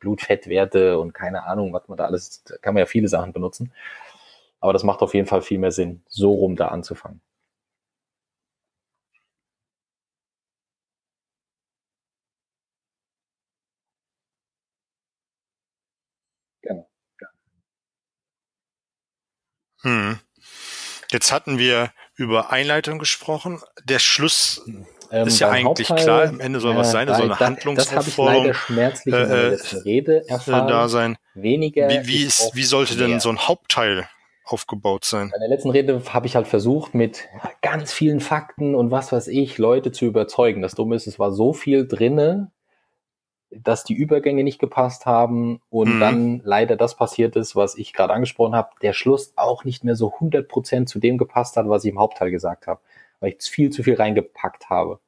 [0.01, 3.71] Blutfettwerte und keine Ahnung, was man da alles, da kann man ja viele Sachen benutzen.
[4.61, 7.21] Aber das macht auf jeden Fall viel mehr Sinn, so rum da anzufangen.
[16.63, 16.87] Genau.
[19.83, 20.19] Hm.
[21.11, 23.61] Jetzt hatten wir über Einleitung gesprochen.
[23.83, 24.85] Der Schluss hm.
[25.11, 27.45] Ähm, ist ja eigentlich Hauptteil, klar, am Ende soll was sein, da soll eine da,
[27.45, 30.67] Handlungsaufforderung das schmerzlich in der letzten Rede erfahren.
[30.69, 31.17] da sein.
[31.33, 33.07] Weniger wie, wie, ist, wie sollte mehr.
[33.07, 34.07] denn so ein Hauptteil
[34.45, 35.31] aufgebaut sein?
[35.33, 37.27] In der letzten Rede habe ich halt versucht, mit
[37.61, 40.61] ganz vielen Fakten und was weiß ich, Leute zu überzeugen.
[40.61, 42.51] Das Dumme ist, es war so viel drinne,
[43.49, 45.99] dass die Übergänge nicht gepasst haben und mhm.
[45.99, 49.97] dann leider das passiert ist, was ich gerade angesprochen habe, der Schluss auch nicht mehr
[49.97, 52.79] so 100% zu dem gepasst hat, was ich im Hauptteil gesagt habe
[53.21, 54.99] weil ich viel zu viel reingepackt habe.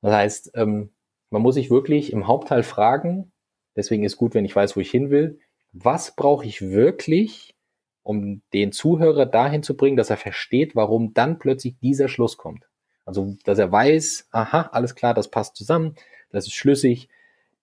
[0.00, 0.90] Das heißt, ähm,
[1.28, 3.30] man muss sich wirklich im Hauptteil fragen,
[3.76, 5.38] deswegen ist gut, wenn ich weiß, wo ich hin will,
[5.72, 7.54] was brauche ich wirklich,
[8.02, 12.66] um den Zuhörer dahin zu bringen, dass er versteht, warum dann plötzlich dieser Schluss kommt.
[13.04, 15.94] Also, dass er weiß, aha, alles klar, das passt zusammen,
[16.30, 17.08] das ist schlüssig,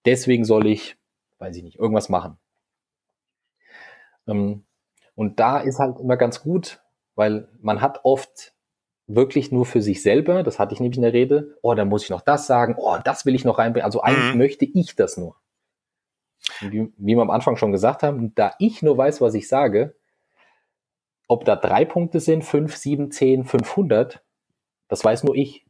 [0.06, 0.96] deswegen soll ich,
[1.40, 2.38] weiß ich nicht, irgendwas machen.
[4.28, 4.64] Ähm,
[5.16, 6.82] und da ist halt immer ganz gut,
[7.16, 8.54] weil man hat oft
[9.08, 12.04] wirklich nur für sich selber, das hatte ich nämlich in der Rede, oh, dann muss
[12.04, 13.86] ich noch das sagen, oh, das will ich noch reinbringen.
[13.86, 14.38] Also eigentlich mhm.
[14.38, 15.36] möchte ich das nur.
[16.62, 19.96] Wie, wie wir am Anfang schon gesagt haben, da ich nur weiß, was ich sage,
[21.28, 24.22] ob da drei Punkte sind, fünf, sieben, zehn, 500,
[24.88, 25.66] das weiß nur ich.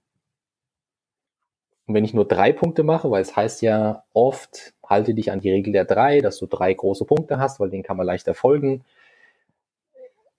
[1.85, 5.39] Und wenn ich nur drei Punkte mache, weil es heißt ja oft, halte dich an
[5.39, 8.33] die Regel der drei, dass du drei große Punkte hast, weil den kann man leichter
[8.33, 8.83] folgen,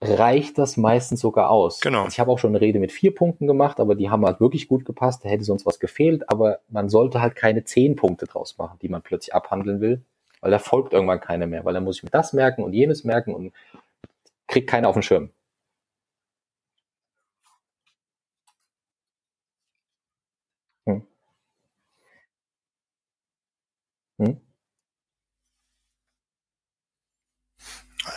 [0.00, 1.80] reicht das meistens sogar aus.
[1.80, 2.04] Genau.
[2.04, 4.40] Also ich habe auch schon eine Rede mit vier Punkten gemacht, aber die haben halt
[4.40, 8.26] wirklich gut gepasst, da hätte sonst was gefehlt, aber man sollte halt keine zehn Punkte
[8.26, 10.02] draus machen, die man plötzlich abhandeln will,
[10.40, 13.04] weil da folgt irgendwann keiner mehr, weil da muss ich mir das merken und jenes
[13.04, 13.52] merken und
[14.48, 15.30] kriegt keiner auf den Schirm.
[20.86, 20.98] Hm.
[24.18, 24.47] Hm?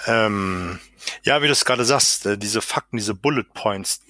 [0.08, 0.80] Ähm,
[1.24, 4.02] ja, wie du es gerade sagst, äh, diese Fakten, diese Bullet Points.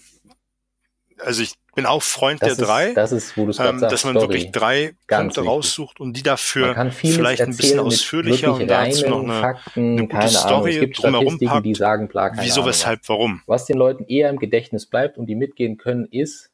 [1.19, 3.83] Also ich bin auch Freund das der ist, drei, das ist, wo du ähm, sagst,
[3.83, 4.21] dass man Story.
[4.21, 5.51] wirklich drei Ganz Punkte wichtig.
[5.51, 10.27] raussucht und die dafür vielleicht ein bisschen ausführlicher und dazu noch eine, Fakten, eine gute.
[10.29, 11.65] Story drumherum packt.
[11.65, 13.41] die sagen, keine wieso, Ahnung weshalb, warum.
[13.45, 16.49] Was den Leuten eher im Gedächtnis bleibt und die mitgehen können, ist,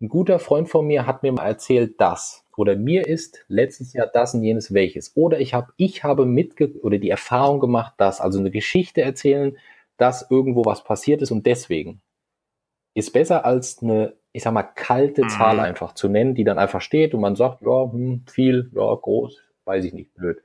[0.00, 2.44] ein guter Freund von mir hat mir mal erzählt, das.
[2.58, 5.16] Oder mir ist letztes Jahr das und jenes welches.
[5.16, 9.56] Oder ich habe, ich habe mitge oder die Erfahrung gemacht, dass, also eine Geschichte erzählen,
[9.96, 12.00] dass irgendwo was passiert ist und deswegen.
[12.94, 15.28] Ist besser als eine, ich sag mal, kalte Mhm.
[15.28, 18.92] Zahl einfach zu nennen, die dann einfach steht und man sagt, ja, hm, viel, ja,
[18.92, 20.42] groß, weiß ich nicht, blöd.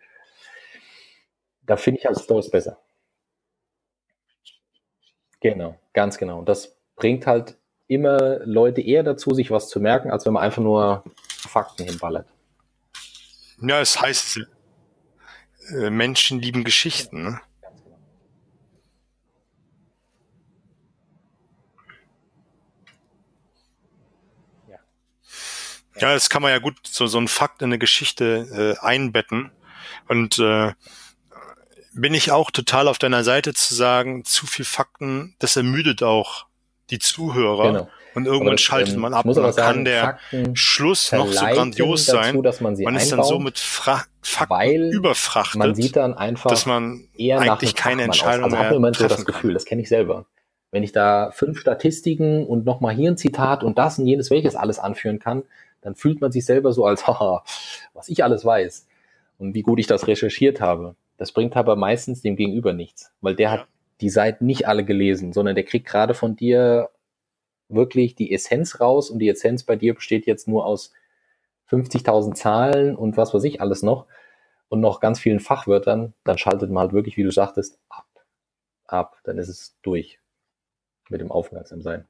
[1.65, 2.78] Da finde ich als Stories besser.
[5.39, 6.38] Genau, ganz genau.
[6.38, 7.58] Und das bringt halt
[7.93, 12.27] immer Leute eher dazu, sich was zu merken, als wenn man einfach nur Fakten hinballert.
[13.62, 14.41] Ja, es heißt,
[15.69, 17.23] äh, Menschen lieben Geschichten.
[17.23, 17.41] Ne?
[25.95, 26.13] Ja.
[26.13, 29.51] Das kann man ja gut so, so ein Fakt in eine Geschichte äh, einbetten.
[30.08, 30.73] Und äh,
[31.93, 36.47] bin ich auch total auf deiner Seite zu sagen, zu viel Fakten, das ermüdet auch
[36.93, 37.71] die Zuhörer.
[37.71, 37.89] Genau.
[38.15, 39.25] Und irgendwann das, schaltet ähm, man ab.
[39.25, 42.41] Und dann kann sagen, der Fakten Schluss noch so grandios sein.
[42.43, 46.13] dass man sie Man ist dann so mit Fra Fakten weil überfrachtet, man sieht dann
[46.13, 48.15] einfach dass man eher nach eigentlich keine Fachmann aus.
[48.15, 49.34] Entscheidung Also hat mehr man immer so das treffen kann.
[49.34, 50.25] Gefühl, das kenne ich selber.
[50.71, 54.56] Wenn ich da fünf Statistiken und nochmal hier ein Zitat und das und jenes welches
[54.56, 55.43] alles anführen kann,
[55.82, 57.43] dann fühlt man sich selber so als, haha,
[57.93, 58.88] was ich alles weiß
[59.39, 60.95] und wie gut ich das recherchiert habe.
[61.17, 63.51] Das bringt aber meistens dem Gegenüber nichts, weil der Ja.
[63.60, 63.67] hat
[64.04, 66.89] die Seiten nicht alle gelesen, sondern der kriegt gerade von dir
[67.70, 70.94] wirklich die Essenz raus und die Essenz bei dir besteht jetzt nur aus
[71.68, 74.08] 50.000 Zahlen und was weiß ich alles noch
[74.70, 78.08] und noch ganz vielen Fachwörtern, dann schaltet man halt wirklich, wie du sagtest, ab.
[78.88, 80.20] Ab, dann ist es durch
[81.10, 82.08] mit dem Aufmerksamsein.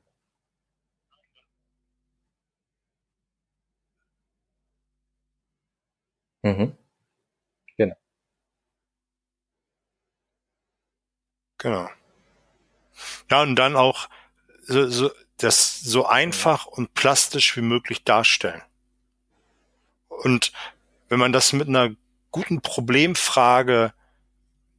[6.44, 6.78] Mhm.
[7.78, 7.96] Genau.
[11.64, 11.90] Genau.
[13.32, 14.10] Ja, und dann auch
[14.68, 18.62] so, so, das so einfach und plastisch wie möglich darstellen.
[20.10, 20.52] Und
[21.08, 21.92] wenn man das mit einer
[22.32, 23.94] guten Problemfrage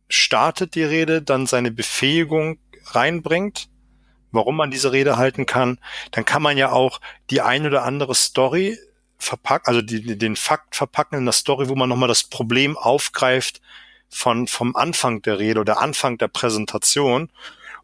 [0.09, 3.71] startet, die Rede, dann seine Befähigung reinbringt,
[4.31, 8.15] warum man diese Rede halten kann, dann kann man ja auch die ein oder andere
[8.15, 8.79] Story
[9.17, 13.63] verpacken, also die, den Fakt verpacken in einer Story, wo man nochmal das Problem aufgreift
[14.15, 17.29] von, vom Anfang der Rede oder Anfang der Präsentation.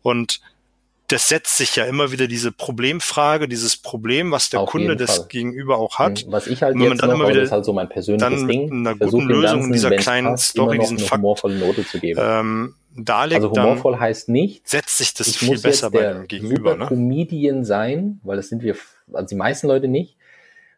[0.02, 0.40] Und
[1.08, 5.16] das setzt sich ja immer wieder diese Problemfrage, dieses Problem, was der Auf Kunde des
[5.16, 5.26] Fall.
[5.28, 6.24] Gegenüber auch hat.
[6.28, 8.46] Was ich halt jetzt dann noch, immer wieder- das ist halt so mein persönliches dann
[8.46, 11.56] mit Ding, einer versuche guten Lösung Ganzen, dieser kleinen passt, Story, diesen eine Fakt, humorvolle
[11.56, 12.20] Note zu geben.
[12.22, 16.70] ähm, darlegt, also dann humorvoll heißt nicht, setzt sich das viel besser bei dem Gegenüber.
[16.72, 16.86] super Ne?
[16.86, 18.76] Comedian sein, weil das sind wir,
[19.12, 20.16] also die meisten Leute nicht,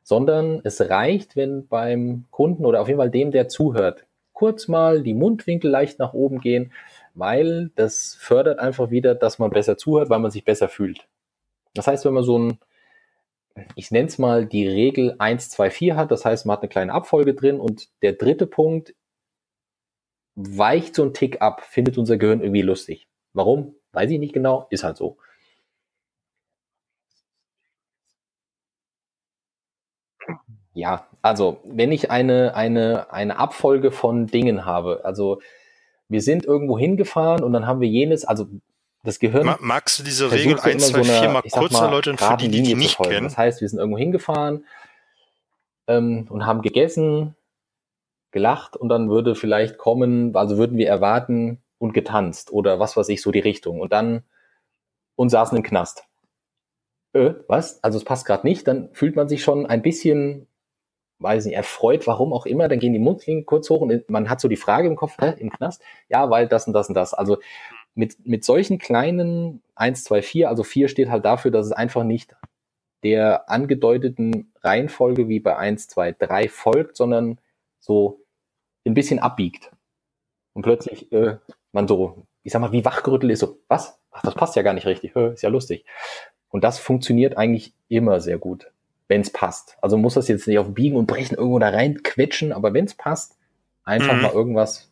[0.02, 5.02] sondern es reicht, wenn beim Kunden oder auf jeden Fall dem, der zuhört, kurz mal
[5.02, 6.72] die Mundwinkel leicht nach oben gehen,
[7.14, 11.06] weil das fördert einfach wieder, dass man besser zuhört, weil man sich besser fühlt.
[11.74, 12.58] Das heißt, wenn man so ein,
[13.76, 16.68] ich nenne es mal die Regel 1, 2, 4 hat, das heißt, man hat eine
[16.68, 18.94] kleine Abfolge drin und der dritte Punkt
[20.34, 23.06] weicht so ein Tick ab, findet unser Gehirn irgendwie lustig.
[23.34, 23.74] Warum?
[23.92, 25.18] Weiß ich nicht genau, ist halt so.
[30.74, 35.40] Ja, also wenn ich eine, eine, eine Abfolge von Dingen habe, also
[36.08, 38.46] wir sind irgendwo hingefahren und dann haben wir jenes, also
[39.04, 41.52] das Gehirn Ma- Magst du diese Regel versucht ja 1, immer 2, 4 mal ich
[41.52, 43.24] sag kurz erläutern für die, die die nicht kennen?
[43.24, 44.64] Das heißt, wir sind irgendwo hingefahren
[45.88, 47.34] ähm, und haben gegessen,
[48.30, 53.08] gelacht und dann würde vielleicht kommen, also würden wir erwarten und getanzt oder was weiß
[53.10, 53.80] ich, so die Richtung.
[53.80, 54.22] Und dann
[55.16, 56.04] und saßen im Knast.
[57.12, 57.82] Äh, was?
[57.84, 60.46] Also es passt gerade nicht, dann fühlt man sich schon ein bisschen,
[61.22, 64.40] weiß nicht, erfreut, warum auch immer, dann gehen die Mundwinkel kurz hoch und man hat
[64.40, 65.82] so die Frage im Kopf, hä, im Knast?
[66.08, 67.14] Ja, weil das und das und das.
[67.14, 67.38] Also
[67.94, 72.04] mit, mit solchen kleinen 1, 2, 4, also 4 steht halt dafür, dass es einfach
[72.04, 72.34] nicht
[73.02, 77.38] der angedeuteten Reihenfolge wie bei 1, 2, 3 folgt, sondern
[77.80, 78.20] so
[78.86, 79.72] ein bisschen abbiegt.
[80.54, 81.36] Und plötzlich äh,
[81.72, 83.98] man so, ich sag mal, wie wachgerüttelt ist, so, was?
[84.10, 85.84] Ach, das passt ja gar nicht richtig, ist ja lustig.
[86.48, 88.70] Und das funktioniert eigentlich immer sehr gut,
[89.08, 89.76] wenn es passt.
[89.80, 92.84] Also muss das jetzt nicht auf Biegen und Brechen irgendwo da rein quetschen, aber wenn
[92.84, 93.36] es passt,
[93.84, 94.22] einfach mhm.
[94.22, 94.90] mal irgendwas,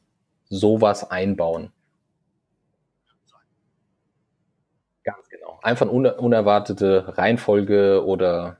[0.49, 1.73] sowas einbauen.
[5.05, 5.59] Ganz genau.
[5.63, 8.59] Einfach eine unerwartete Reihenfolge oder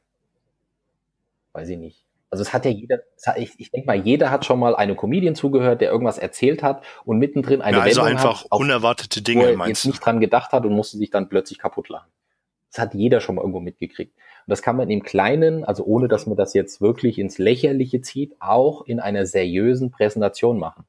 [1.53, 2.07] weiß ich nicht.
[2.31, 4.97] Also es hat ja jeder, hat, ich, ich denke mal, jeder hat schon mal einem
[4.97, 9.21] Comedian zugehört, der irgendwas erzählt hat und mittendrin eine ja, also Wendung einfach hat, unerwartete
[9.21, 12.09] Dinge, wo er jetzt nicht dran gedacht hat und musste sich dann plötzlich kaputt lachen.
[12.71, 14.15] Das hat jeder schon mal irgendwo mitgekriegt.
[14.47, 18.01] Und das kann man im Kleinen, also ohne dass man das jetzt wirklich ins Lächerliche
[18.03, 20.85] zieht, auch in einer seriösen Präsentation machen.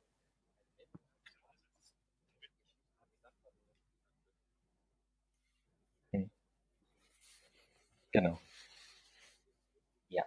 [6.13, 6.23] Hm.
[8.13, 8.41] Genau.
[10.11, 10.25] Ja.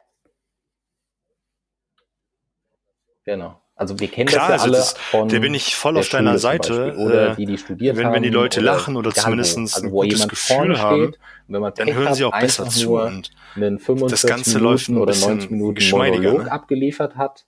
[3.27, 3.64] Genau.
[3.77, 6.09] Also wir kennen Klar, das ja also alle das, von Da bin ich voll auf
[6.09, 6.95] deiner Seite.
[6.97, 8.15] Oder äh, die, die studiert wenn, haben.
[8.15, 11.15] Wenn die Leute oder lachen oder zumindest also, ein gutes Gefühl haben,
[11.49, 12.99] dann hören sie auch besser zu.
[12.99, 16.53] Und einen 45 das Ganze läuft ein oder 90 Minuten Monolog ne?
[16.53, 17.47] abgeliefert hat,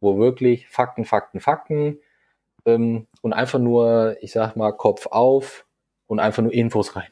[0.00, 1.98] wo wirklich Fakten, Fakten, Fakten
[2.66, 5.64] ähm, und einfach nur, ich sag mal, Kopf auf
[6.06, 7.10] und einfach nur Infos rein.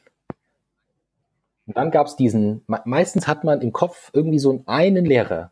[1.65, 5.51] Und dann gab's diesen, meistens hat man im Kopf irgendwie so einen Lehrer,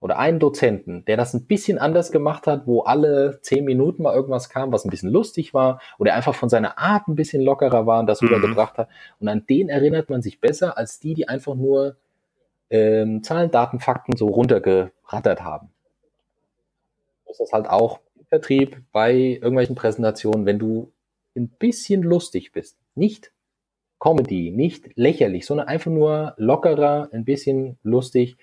[0.00, 4.14] oder einen Dozenten, der das ein bisschen anders gemacht hat, wo alle zehn Minuten mal
[4.14, 7.86] irgendwas kam, was ein bisschen lustig war oder einfach von seiner Art ein bisschen lockerer
[7.86, 8.28] war und das mhm.
[8.28, 8.88] rübergebracht hat.
[9.18, 11.96] Und an den erinnert man sich besser als die, die einfach nur
[12.70, 15.70] ähm, Zahlen, Daten, Fakten so runtergerattert haben.
[17.26, 20.92] Das ist halt auch im Vertrieb bei irgendwelchen Präsentationen, wenn du
[21.36, 23.32] ein bisschen lustig bist, nicht
[24.00, 28.36] Comedy, nicht lächerlich, sondern einfach nur lockerer, ein bisschen lustig,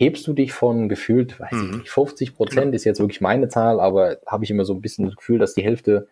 [0.00, 1.64] hebst du dich von gefühlt, weiß mhm.
[1.64, 4.80] ich nicht, 50 Prozent ist jetzt wirklich meine Zahl, aber habe ich immer so ein
[4.80, 6.08] bisschen das Gefühl, dass die Hälfte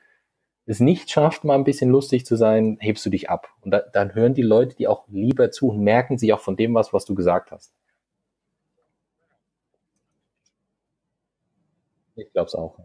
[0.66, 3.48] es nicht schafft, mal ein bisschen lustig zu sein, hebst du dich ab.
[3.62, 6.54] Und da, dann hören die Leute die auch lieber zu und merken sich auch von
[6.54, 7.72] dem was, was du gesagt hast.
[12.16, 12.78] Ich glaube es auch.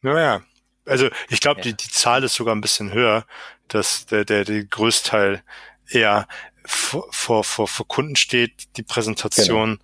[0.00, 0.42] Naja,
[0.86, 1.64] also ich glaube, ja.
[1.64, 3.26] die, die Zahl ist sogar ein bisschen höher,
[3.68, 5.42] dass der, der, der Größteil
[5.88, 6.26] eher
[6.64, 9.78] vor, vor, vor, vor Kunden steht, die Präsentation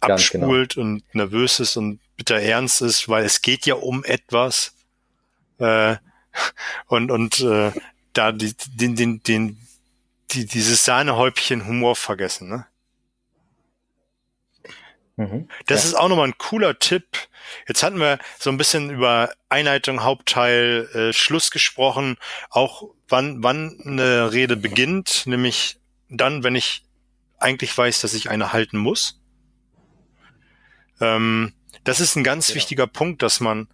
[0.00, 0.14] genau.
[0.14, 0.86] abspult genau.
[0.86, 4.74] und nervös ist und bitter ernst ist, weil es geht ja um etwas.
[5.58, 5.96] Äh,
[6.86, 7.72] und und äh,
[8.12, 9.58] da die, den, den, den,
[10.30, 12.66] die, dieses Sahnehäubchen Humor vergessen, ne?
[15.22, 15.88] Mhm, das ja.
[15.90, 17.06] ist auch nochmal ein cooler Tipp.
[17.68, 22.16] Jetzt hatten wir so ein bisschen über Einleitung, Hauptteil, äh, Schluss gesprochen,
[22.50, 26.84] auch wann, wann eine Rede beginnt, nämlich dann, wenn ich
[27.38, 29.20] eigentlich weiß, dass ich eine halten muss.
[31.00, 31.52] Ähm,
[31.84, 32.56] das ist ein ganz genau.
[32.56, 33.68] wichtiger Punkt, dass man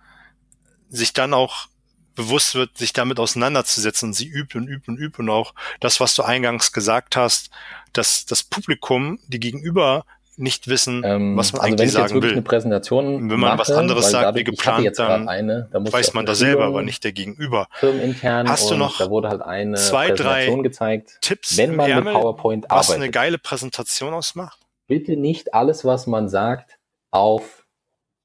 [0.89, 1.69] sich dann auch
[2.15, 6.01] bewusst wird, sich damit auseinanderzusetzen und sie übt und übt und übt und auch das,
[6.01, 7.51] was du eingangs gesagt hast,
[7.93, 10.05] dass das Publikum, die Gegenüber
[10.38, 12.33] nicht wissen, ähm, was man also eigentlich sagen will.
[12.33, 16.27] Eine Präsentation wenn man mache, was anderes sagt wie geplant, dann eine, da weiß man
[16.27, 17.68] da selber, aber nicht der Gegenüber.
[17.72, 21.90] Firmenintern Hast du noch da wurde halt eine zwei, Präsentation drei gezeigt, Tipps wenn man
[21.90, 23.03] Ärmel, mit PowerPoint was arbeitet.
[23.03, 24.59] eine geile Präsentation ausmacht?
[24.87, 26.79] Bitte nicht alles, was man sagt,
[27.11, 27.66] auf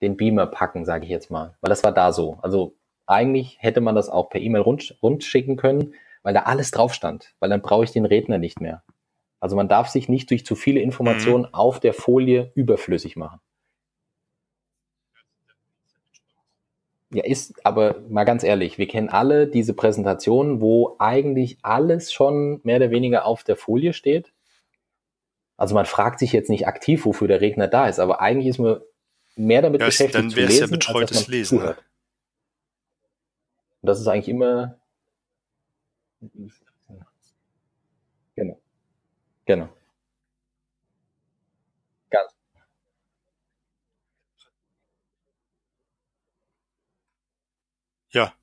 [0.01, 2.37] den Beamer packen, sage ich jetzt mal, weil das war da so.
[2.41, 2.75] Also
[3.07, 6.93] eigentlich hätte man das auch per E-Mail rund, rund schicken können, weil da alles drauf
[6.93, 8.83] stand, weil dann brauche ich den Redner nicht mehr.
[9.43, 11.53] Also man darf sich nicht durch zu viele Informationen mhm.
[11.53, 13.41] auf der Folie überflüssig machen.
[17.09, 22.61] Ja, ist, aber mal ganz ehrlich, wir kennen alle diese Präsentationen, wo eigentlich alles schon
[22.63, 24.31] mehr oder weniger auf der Folie steht.
[25.57, 28.59] Also man fragt sich jetzt nicht aktiv, wofür der Redner da ist, aber eigentlich ist
[28.59, 28.79] man
[29.35, 31.59] mehr damit ja, beschäftigt dann zu lesen, ja betreutes als dass man Lesen.
[31.59, 31.83] zuhört.
[33.81, 34.79] Und das ist eigentlich immer.
[39.47, 39.69] Genau.
[42.11, 42.33] Ganz
[48.11, 48.33] Ja.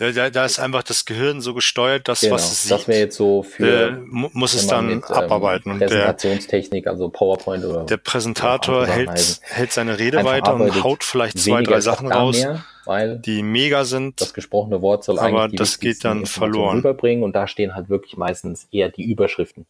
[0.00, 2.86] Ja, da, da ist einfach das Gehirn so gesteuert, dass Genau, was es sieht, das
[2.88, 5.72] wäre jetzt so für äh, mu- muss es dann mit, ähm, abarbeiten.
[5.72, 10.84] Und der, Präsentationstechnik, also PowerPoint oder der Präsentator Sachen hält, hält seine Rede weiter und
[10.84, 14.20] haut vielleicht zwei, drei Sachen raus, mehr, weil die mega sind.
[14.20, 16.76] das gesprochene Wort soll Aber das geht dann verloren.
[16.76, 19.66] rüberbringen und da stehen halt wirklich meistens eher die Überschriften.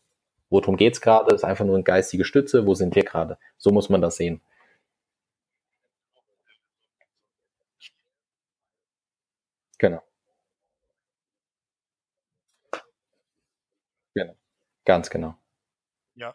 [0.51, 1.35] Worum geht's gerade?
[1.35, 2.67] Ist einfach nur eine geistige Stütze.
[2.67, 3.39] Wo sind wir gerade?
[3.57, 4.41] So muss man das sehen.
[9.79, 10.03] Genau.
[14.15, 14.35] Genau.
[14.89, 15.35] Ganz genau.
[16.15, 16.35] Ja.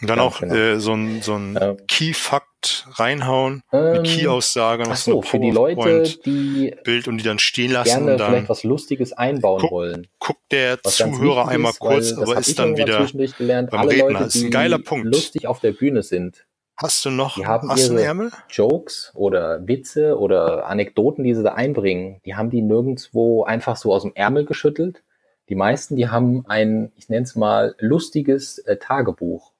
[0.00, 0.54] Und dann Ganz auch genau.
[0.54, 5.40] äh, so ein, so ein Ähm, Key-Fakt reinhauen, eine ähm, Key-Aussage, was so, ein für
[5.40, 9.12] die Leute, die Bild und die dann stehen lassen gerne und dann vielleicht was Lustiges
[9.12, 10.06] einbauen Guck, wollen.
[10.20, 14.10] guckt der Zuhörer einmal ist, kurz, aber ist dann wieder beim Alle Redner.
[14.10, 15.06] Leute, Ist ein geiler Punkt.
[15.06, 16.46] lustig auf der Bühne sind,
[16.82, 18.30] Hast du noch die haben ihre?
[18.48, 23.92] Jokes oder Witze oder Anekdoten, die sie da einbringen, die haben die nirgendwo einfach so
[23.92, 25.02] aus dem Ärmel geschüttelt.
[25.48, 29.52] Die meisten, die haben ein, ich nenne es mal, lustiges äh, Tagebuch.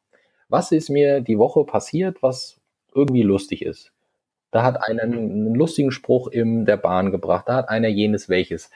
[0.49, 2.61] Was ist mir die Woche passiert, was
[2.95, 3.93] irgendwie lustig ist?
[4.51, 8.71] Da hat einer einen lustigen Spruch in der Bahn gebracht, da hat einer jenes welches.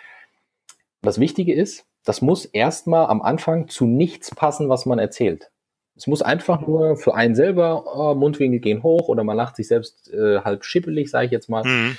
[1.02, 5.50] Das Wichtige ist, das muss erstmal am Anfang zu nichts passen, was man erzählt.
[5.96, 9.66] Es muss einfach nur für einen selber, oh, Mundwinkel gehen hoch oder man lacht sich
[9.66, 11.64] selbst äh, halb schippelig, sage ich jetzt mal.
[11.64, 11.96] Mhm.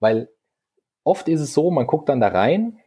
[0.00, 0.28] Weil
[1.04, 2.78] oft ist es so, man guckt dann da rein,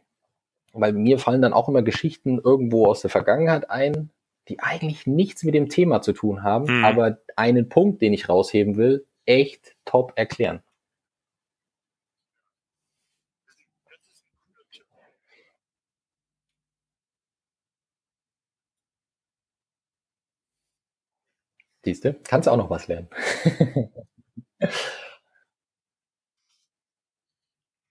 [0.72, 4.10] weil mir fallen dann auch immer Geschichten irgendwo aus der Vergangenheit ein,
[4.48, 6.84] die eigentlich nichts mit dem Thema zu tun haben, Mhm.
[6.84, 10.62] aber einen Punkt, den ich rausheben will, echt top erklären.
[21.84, 23.08] Siehste, kannst du auch noch was lernen.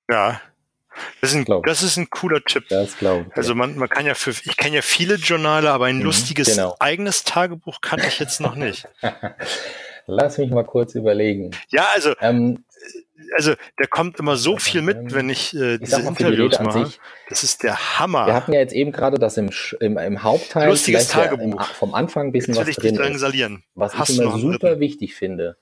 [0.09, 0.41] Ja.
[1.21, 1.65] Das ist, ein, Glaub.
[1.65, 2.65] das ist ein cooler Tipp.
[2.69, 3.37] Das glaube ich.
[3.37, 6.49] Also man, man kann ja für, ich kenne ja viele Journale, aber ein Mhm, lustiges
[6.55, 6.75] genau.
[6.79, 8.87] eigenes Tagebuch kannte ich jetzt noch nicht.
[10.07, 11.51] Lass mich mal kurz überlegen.
[11.69, 12.65] Ja, also, Ähm,
[13.35, 16.85] also da kommt immer so viel mit, wenn ich äh, diese die Interviews an mache.
[16.85, 16.99] sich,
[17.29, 18.27] Das ist der Hammer.
[18.27, 19.49] wir hatten ja jetzt eben gerade das im,
[19.79, 21.75] im, im Hauptteil, Lustiges vielleicht ja im, Tagebuch.
[21.75, 23.63] vom Anfang ein bisschen Jetzt was ich drin ist.
[23.75, 25.57] Was Hast ich immer super wichtig finde,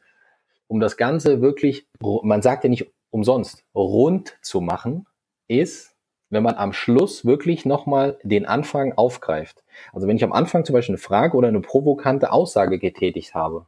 [0.68, 5.05] um das Ganze wirklich, man sagt ja nicht umsonst, rund zu machen,
[5.47, 5.95] ist,
[6.30, 9.64] wenn man am Schluss wirklich nochmal den Anfang aufgreift.
[9.93, 13.66] Also wenn ich am Anfang zum Beispiel eine Frage oder eine provokante Aussage getätigt habe,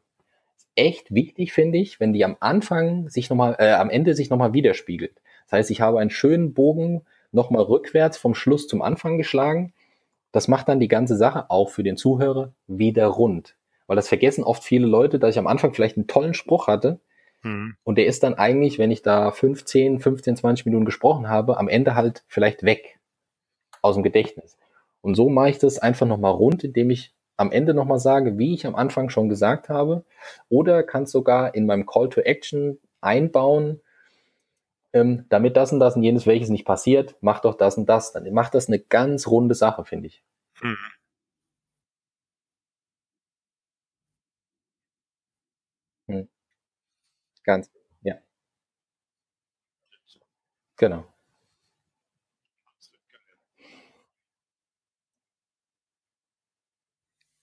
[0.75, 4.53] echt wichtig, finde ich, wenn die am Anfang sich nochmal, äh, am Ende sich nochmal
[4.53, 5.21] widerspiegelt.
[5.45, 7.01] Das heißt, ich habe einen schönen Bogen
[7.31, 9.73] nochmal rückwärts vom Schluss zum Anfang geschlagen.
[10.31, 13.55] Das macht dann die ganze Sache auch für den Zuhörer wieder rund.
[13.87, 16.99] Weil das vergessen oft viele Leute, dass ich am Anfang vielleicht einen tollen Spruch hatte
[17.43, 17.75] Hm.
[17.83, 21.67] und der ist dann eigentlich, wenn ich da 15, 15, 20 Minuten gesprochen habe, am
[21.67, 22.99] Ende halt vielleicht weg
[23.81, 24.57] aus dem Gedächtnis.
[25.01, 28.53] Und so mache ich das einfach nochmal rund, indem ich am Ende nochmal sage, wie
[28.53, 30.03] ich am Anfang schon gesagt habe.
[30.49, 33.81] Oder kann es sogar in meinem Call to Action einbauen,
[34.93, 38.11] ähm, damit das und das und jenes welches nicht passiert, mach doch das und das.
[38.13, 40.23] Dann macht das eine ganz runde Sache, finde ich.
[40.61, 40.77] Hm.
[46.09, 46.21] Hm.
[47.45, 47.69] Ganz,
[48.01, 48.21] ja.
[50.77, 51.10] Genau.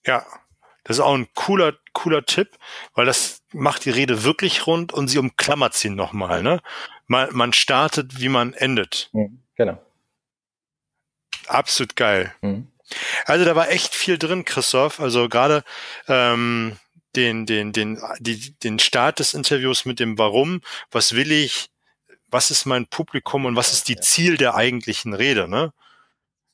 [0.09, 0.25] Ja,
[0.85, 2.57] das ist auch ein cooler, cooler Tipp,
[2.95, 6.41] weil das macht die Rede wirklich rund und sie umklammert sie nochmal.
[6.41, 6.61] Ne?
[7.05, 9.11] Man, man startet, wie man endet.
[9.13, 9.43] Mhm.
[9.53, 9.79] Genau.
[11.45, 12.33] Absolut geil.
[12.41, 12.71] Mhm.
[13.25, 14.99] Also da war echt viel drin, Christoph.
[14.99, 15.63] Also gerade
[16.07, 16.79] ähm,
[17.15, 21.69] den, den, den, die, den Start des Interviews mit dem Warum, was will ich,
[22.29, 23.97] was ist mein Publikum und was ist die.
[23.97, 25.47] Ziel der eigentlichen Rede.
[25.47, 25.71] Ne?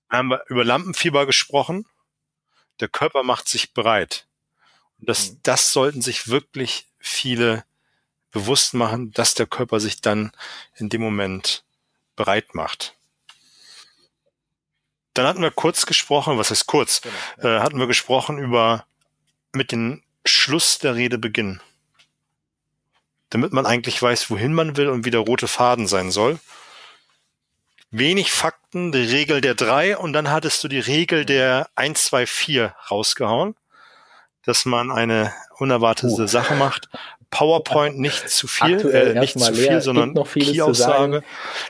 [0.09, 1.85] Haben wir über Lampenfieber gesprochen.
[2.79, 4.27] Der Körper macht sich bereit.
[4.99, 5.39] Und das, Mhm.
[5.43, 7.65] das sollten sich wirklich viele
[8.31, 10.31] bewusst machen, dass der Körper sich dann
[10.75, 11.63] in dem Moment
[12.15, 12.95] bereit macht.
[15.13, 17.47] Dann hatten wir kurz gesprochen, was heißt kurz, genau.
[17.47, 18.85] äh, hatten wir gesprochen über
[19.53, 21.61] mit dem Schluss der Rede beginnen.
[23.29, 26.39] Damit man eigentlich weiß, wohin man will und wie der rote Faden sein soll.
[27.97, 32.27] Wenig Fakten, die Regel der drei und dann hattest du die Regel der 1, 2,
[32.27, 33.55] 4 rausgehauen,
[34.43, 36.27] dass man eine unerwartete Uh.
[36.27, 36.89] Sache macht.
[37.31, 41.23] PowerPoint nicht zu viel, Aktuell äh, nicht zu leer, viel, gibt sondern Key-Aussage.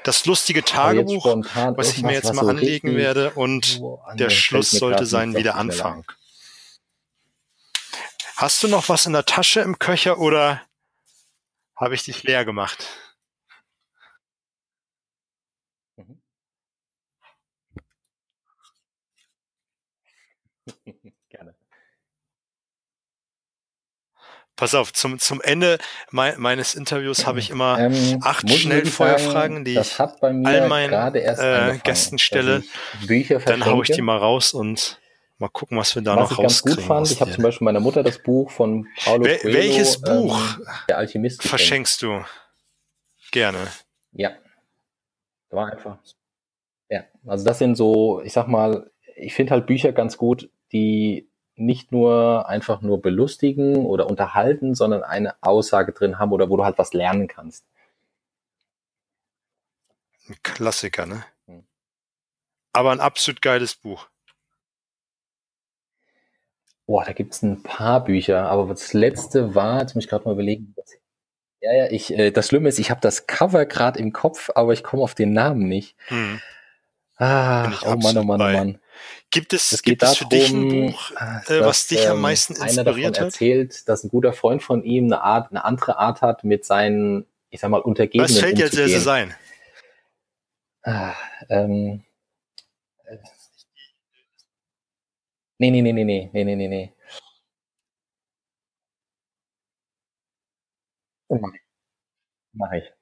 [0.03, 4.71] Das lustige Tagebuch, was ich mir jetzt mal so anlegen werde und an- der Schluss
[4.71, 6.05] sollte sein wie der Anfang.
[8.35, 10.61] Hast du noch was in der Tasche im Köcher oder
[11.75, 12.85] habe ich dich leer gemacht.
[24.55, 25.77] Pass auf, zum, zum Ende
[26.11, 32.17] me meines Interviews habe ich immer ähm, acht Schnellfeuerfragen, die ich all meinen äh, Gästen
[32.19, 32.63] stelle.
[33.45, 34.99] Dann haue ich die mal raus und
[35.39, 36.47] mal gucken, was wir da was noch rauskriegen.
[36.47, 39.39] Ich ganz gut fand, ich habe zum Beispiel meiner Mutter das Buch von Paulo Wel
[39.39, 42.23] Coelho, Welches Buch ähm, Der Alchemist verschenkst du?
[43.31, 43.67] Gerne.
[44.13, 44.31] Ja.
[45.49, 45.97] War einfach.
[46.89, 51.27] Ja, also das sind so, ich sag mal, ich finde halt Bücher ganz gut, die
[51.55, 56.65] nicht nur einfach nur belustigen oder unterhalten, sondern eine Aussage drin haben oder wo du
[56.65, 57.65] halt was lernen kannst.
[60.27, 61.23] Ein Klassiker, ne?
[61.47, 61.63] Hm.
[62.73, 64.07] Aber ein absolut geiles Buch.
[66.87, 70.33] Boah, da gibt's ein paar Bücher, aber das letzte war, jetzt muss ich gerade mal
[70.33, 70.75] überlegen.
[71.61, 74.73] Ja, ja, ich, äh, das Schlimme ist, ich habe das Cover gerade im Kopf, aber
[74.73, 75.95] ich komme auf den Namen nicht.
[76.07, 76.39] Hm.
[77.17, 78.79] Ah, oh Mann, oh Mann, oh Mann.
[79.31, 82.21] Gibt es, es gibt es für dich ein Buch, äh, dass, was dich am ähm,
[82.21, 83.33] meisten inspiriert einer hat?
[83.33, 87.25] erzählt, dass ein guter Freund von ihm eine Art, eine andere Art hat, mit seinen,
[87.49, 89.33] ich sag mal, Untergebenen Was fällt dir als erstes ein?
[90.83, 91.13] Ah,
[91.49, 92.03] ähm,
[95.57, 96.93] nee, nee, nee, nee, nee, nee, nee, nee.
[102.53, 102.94] Mach ich.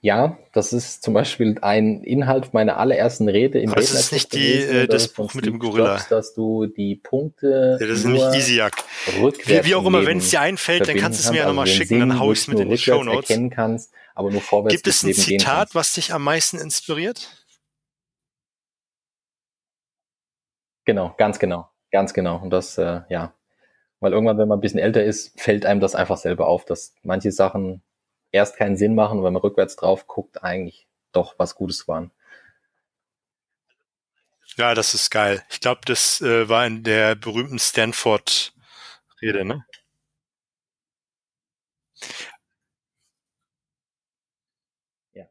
[0.00, 4.54] Ja, das ist zum Beispiel ein Inhalt meiner allerersten Rede im Das ist nicht die,
[4.54, 5.94] äh, das Buch mit dem Gorilla.
[5.94, 7.78] Jobs, dass du die Punkte.
[7.80, 8.84] Ja, das ist nicht Easyhack.
[9.44, 11.64] Wie, wie auch immer, wenn es dir einfällt, dann kannst du es mir ja nochmal
[11.64, 13.30] also schicken, Sinn, dann hau ich es mit in die Show Notes.
[13.30, 17.28] erkennen kannst, aber nur vorwärts Gibt es ein Zitat, was dich am meisten inspiriert?
[20.84, 22.40] Genau, ganz genau, ganz genau.
[22.40, 23.34] Und das, äh, ja,
[24.00, 26.94] weil irgendwann, wenn man ein bisschen älter ist, fällt einem das einfach selber auf, dass
[27.02, 27.82] manche Sachen
[28.32, 32.10] erst keinen Sinn machen und wenn man rückwärts drauf guckt, eigentlich doch was Gutes waren.
[34.56, 35.44] Ja, das ist geil.
[35.50, 39.64] Ich glaube, das äh, war in der berühmten Stanford-Rede, ne?
[45.12, 45.28] Ja.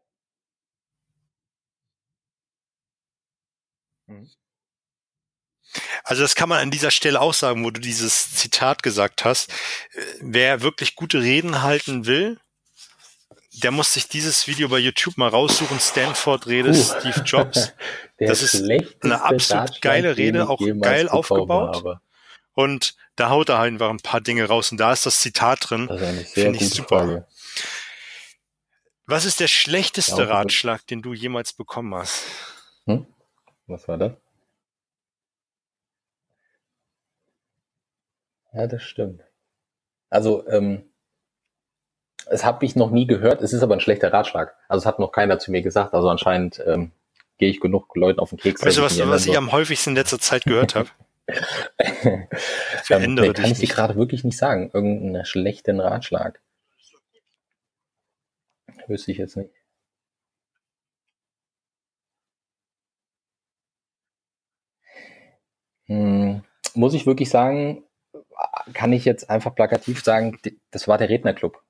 [4.07, 4.27] Mhm.
[6.03, 9.51] Also das kann man an dieser Stelle auch sagen, wo du dieses Zitat gesagt hast.
[9.93, 12.39] Äh, wer wirklich gute Reden halten will,
[13.63, 15.79] der muss sich dieses Video bei YouTube mal raussuchen.
[15.79, 17.73] Stanford Rede uh, Steve Jobs.
[18.19, 18.63] Das ist
[19.03, 21.75] eine absolut geile Rede, auch geil aufgebaut.
[21.75, 22.01] Habe.
[22.53, 24.71] Und da haut er einfach ein paar Dinge raus.
[24.71, 25.87] Und da ist das Zitat drin.
[26.33, 26.97] Finde ich super.
[26.97, 27.27] Frage.
[29.05, 32.23] Was ist der schlechteste ja, Ratschlag, den du jemals bekommen hast?
[32.85, 33.05] Hm?
[33.67, 34.13] Was war das?
[38.51, 39.21] Ja, das stimmt.
[40.09, 40.91] Also, ähm,
[42.29, 44.55] es habe ich noch nie gehört, es ist aber ein schlechter Ratschlag.
[44.67, 45.93] Also es hat noch keiner zu mir gesagt.
[45.93, 46.91] Also anscheinend ähm,
[47.37, 48.65] gehe ich genug Leuten auf den Keks.
[48.65, 50.89] Weißt du, was, was ich am häufigsten in letzter Zeit gehört habe?
[52.89, 54.71] ähm, nee, kann ich dir gerade wirklich nicht sagen.
[54.73, 56.39] Irgendeinen schlechten Ratschlag.
[58.87, 59.51] Wüsste ich jetzt nicht.
[65.87, 67.83] Hm, muss ich wirklich sagen,
[68.73, 70.37] kann ich jetzt einfach plakativ sagen,
[70.71, 71.61] das war der Rednerclub.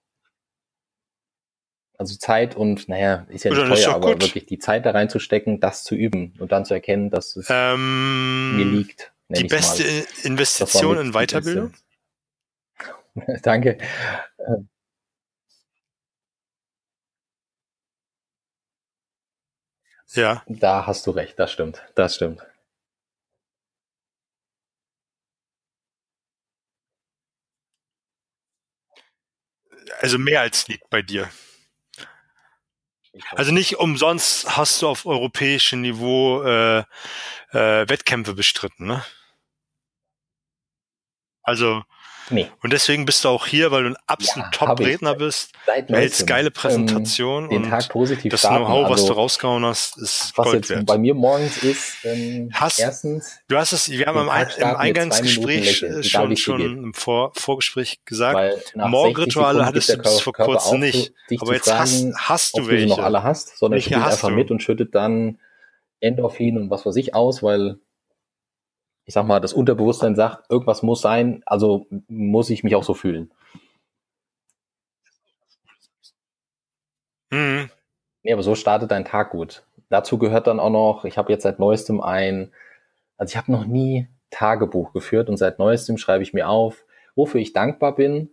[2.00, 4.22] Also Zeit und, naja, ist ja nicht Oder teuer, aber gut.
[4.22, 8.56] wirklich die Zeit da reinzustecken, das zu üben und dann zu erkennen, dass es ähm,
[8.56, 9.12] mir liegt.
[9.30, 10.06] Die beste mal.
[10.24, 11.74] Investition in Weiterbildung?
[13.42, 13.80] Danke.
[20.14, 20.44] Ja.
[20.48, 22.46] Da hast du recht, das stimmt, das stimmt.
[30.00, 31.30] Also mehr als liegt bei dir.
[33.32, 36.80] Also nicht umsonst hast du auf europäischem Niveau äh,
[37.52, 39.04] äh, Wettkämpfe bestritten, ne?
[41.42, 41.84] Also
[42.30, 42.48] Nee.
[42.62, 45.52] Und deswegen bist du auch hier, weil du ein absolut ja, Top-Redner bist.
[45.88, 49.98] Du hältst geile Präsentationen ähm, den Tag positiv das Know-how, was also, du rausgehauen hast,
[49.98, 50.86] ist was Gold jetzt wert.
[50.86, 53.40] bei mir morgens ist, ähm, hast, erstens.
[53.48, 59.66] Du hast es, wir haben im, im Eingangsgespräch schon, schon im Vor Vorgespräch gesagt, Morgenrituale
[59.66, 61.14] hattest du bis vor kurzem nicht.
[61.40, 62.88] Aber jetzt fragen, hast, hast du welche.
[62.88, 64.36] Du noch alle hast, sondern spielt einfach du?
[64.36, 65.40] mit und schüttet dann
[66.00, 67.80] Endorphin und was weiß ich aus, weil
[69.08, 72.94] ich sag mal, das Unterbewusstsein sagt, irgendwas muss sein, also muss ich mich auch so
[72.94, 73.32] fühlen.
[77.32, 77.70] Mhm.
[78.24, 79.64] Nee, aber so startet dein Tag gut.
[79.90, 82.52] Dazu gehört dann auch noch, ich habe jetzt seit neuestem ein,
[83.18, 86.84] also ich habe noch nie Tagebuch geführt und seit neuestem schreibe ich mir auf,
[87.16, 88.32] wofür ich dankbar bin,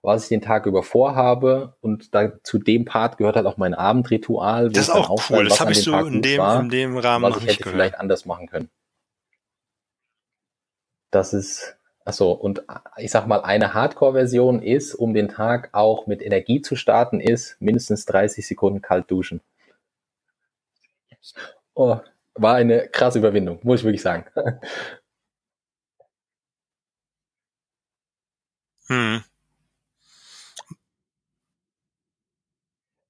[0.00, 3.74] was ich den Tag über vorhabe und da zu dem Part gehört halt auch mein
[3.74, 4.70] Abendritual.
[4.70, 7.42] Das ist auch cool, das habe ich so in dem, war, in dem Rahmen was
[7.42, 7.74] ich hätte gehört.
[7.74, 8.70] vielleicht anders machen können.
[11.12, 12.64] Das ist, achso, und
[12.96, 17.60] ich sag mal, eine Hardcore-Version ist, um den Tag auch mit Energie zu starten, ist
[17.60, 19.42] mindestens 30 Sekunden kalt duschen.
[21.74, 21.98] Oh,
[22.34, 24.24] war eine krasse Überwindung, muss ich wirklich sagen.
[28.88, 29.22] Hm.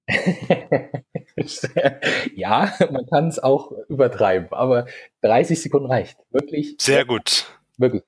[2.34, 4.86] ja, man kann es auch übertreiben, aber
[5.22, 6.18] 30 Sekunden reicht.
[6.30, 6.74] Wirklich.
[6.78, 7.46] Sehr gut.
[7.82, 8.04] Wirklich.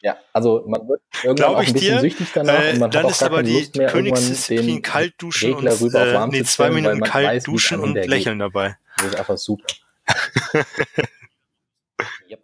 [0.00, 3.00] Ja, also man wird irgendwann auch ein bisschen dir, süchtig danach äh, und man dann
[3.00, 6.70] hat auch ist gar aber die Lust mehr, Königsdisziplin kalt duschen und äh, nee, zwei
[6.70, 8.46] Minuten kalt weiß, duschen und lächeln geht.
[8.46, 8.78] dabei.
[8.96, 9.66] Das ist einfach super.
[12.28, 12.42] yep.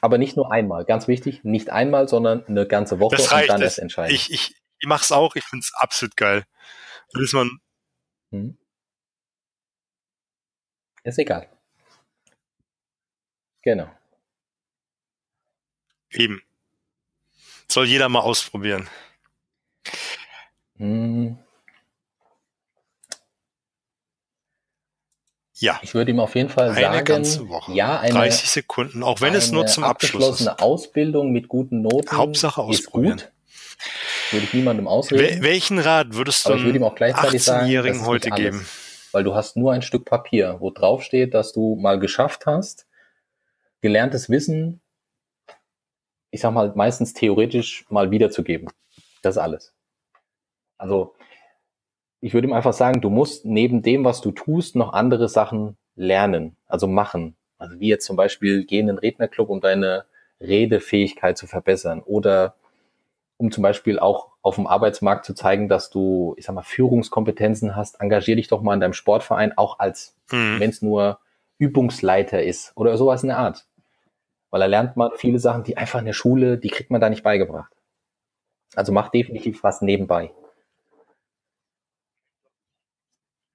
[0.00, 3.56] Aber nicht nur einmal, ganz wichtig, nicht einmal, sondern eine ganze Woche das reicht und
[3.56, 4.14] dann erst entscheiden.
[4.14, 6.44] Ich, ich, ich mach's auch, ich find's absolut geil.
[7.12, 7.60] Das ist man.
[8.32, 8.56] Hm.
[11.04, 11.46] Ist egal.
[13.62, 13.90] Genau.
[16.16, 16.42] Eben.
[17.68, 18.88] Soll jeder mal ausprobieren.
[20.76, 21.38] Hm.
[25.58, 25.80] Ja.
[25.82, 27.72] Ich würde ihm auf jeden Fall eine sagen, ganze Woche.
[27.72, 30.48] ja, eine 30 Sekunden, auch wenn es nur zum Abschluss ist.
[30.60, 33.18] Ausbildung mit guten Noten Hauptsache ausprobieren.
[33.18, 33.32] Ist gut.
[34.32, 35.42] Würde ich niemandem ausreden.
[35.42, 38.66] welchen Rat würdest du einem 18-Jährigen heute geben?
[39.12, 42.86] Weil du hast nur ein Stück Papier, wo drauf steht, dass du mal geschafft hast,
[43.80, 44.82] gelerntes Wissen,
[46.30, 48.68] ich sag mal, meistens theoretisch mal wiederzugeben.
[49.22, 49.74] Das ist alles.
[50.78, 51.14] Also
[52.20, 55.76] ich würde ihm einfach sagen, du musst neben dem, was du tust, noch andere Sachen
[55.94, 57.36] lernen, also machen.
[57.58, 60.04] Also wie jetzt zum Beispiel geh in den Rednerclub, um deine
[60.40, 62.54] Redefähigkeit zu verbessern oder
[63.38, 67.76] um zum Beispiel auch auf dem Arbeitsmarkt zu zeigen, dass du, ich sag mal, Führungskompetenzen
[67.76, 70.60] hast, engagier dich doch mal in deinem Sportverein, auch als, mhm.
[70.60, 71.18] wenn es nur
[71.58, 73.66] Übungsleiter ist oder sowas in der Art.
[74.50, 77.10] Weil da lernt man viele Sachen, die einfach in der Schule, die kriegt man da
[77.10, 77.72] nicht beigebracht.
[78.74, 80.32] Also mach definitiv was nebenbei.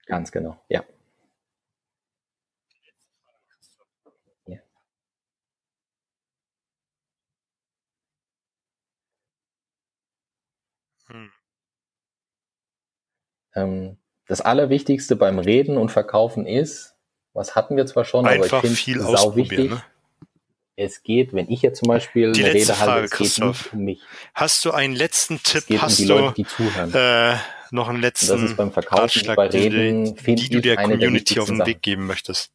[0.06, 0.84] Ganz genau, ja.
[4.46, 4.60] ja.
[11.08, 11.32] Hm.
[13.54, 16.98] Ähm, das Allerwichtigste beim Reden und Verkaufen ist,
[17.34, 19.72] was hatten wir zwar schon, Einfach aber ich finde es sau wichtig.
[19.72, 19.84] Ne?
[20.84, 23.58] Es geht, wenn ich jetzt zum Beispiel die eine letzte Rede halte, Frage, es Christoph.
[23.58, 24.02] geht nicht um mich.
[24.34, 25.58] Hast du einen letzten Tipp?
[25.58, 26.94] Es geht Hast um die du Leute, die zuhören.
[26.94, 27.36] äh,
[27.72, 30.62] noch einen letzten das ist beim Verkaufen, Ratschlag, bei die, Reden, die, finde die du
[30.62, 32.52] der Community auf den Weg geben möchtest?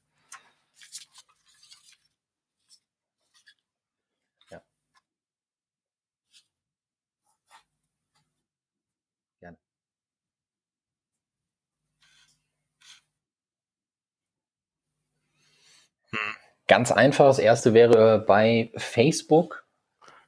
[16.68, 17.26] Ganz einfach.
[17.26, 19.64] Das erste wäre bei Facebook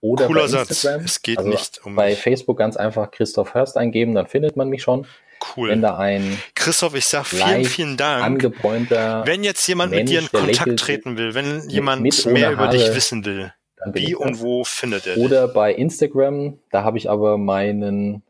[0.00, 0.70] oder Cooler bei Satz.
[0.70, 1.04] Instagram.
[1.04, 2.20] Es geht also nicht um bei mich.
[2.20, 5.06] Facebook ganz einfach Christoph Hörst eingeben, dann findet man mich schon.
[5.56, 5.70] Cool.
[5.70, 8.24] Wenn da ein Christoph, ich sag vielen, vielen Dank.
[8.24, 12.50] angebräunter Wenn jetzt jemand mit Mensch, dir in Kontakt treten will, wenn jemand mit mehr
[12.50, 13.52] über dich wissen will,
[13.92, 14.40] wie und das.
[14.40, 15.24] wo findet er dich?
[15.24, 18.22] Oder bei Instagram, da habe ich aber meinen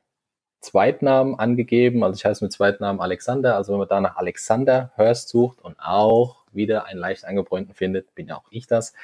[0.61, 2.02] Zweitnamen angegeben.
[2.04, 3.56] Also ich heiße mit Zweitnamen Alexander.
[3.56, 8.14] Also wenn man da nach Alexander Hörst sucht und auch wieder einen leicht angebräunten findet,
[8.14, 8.94] bin ja auch ich das.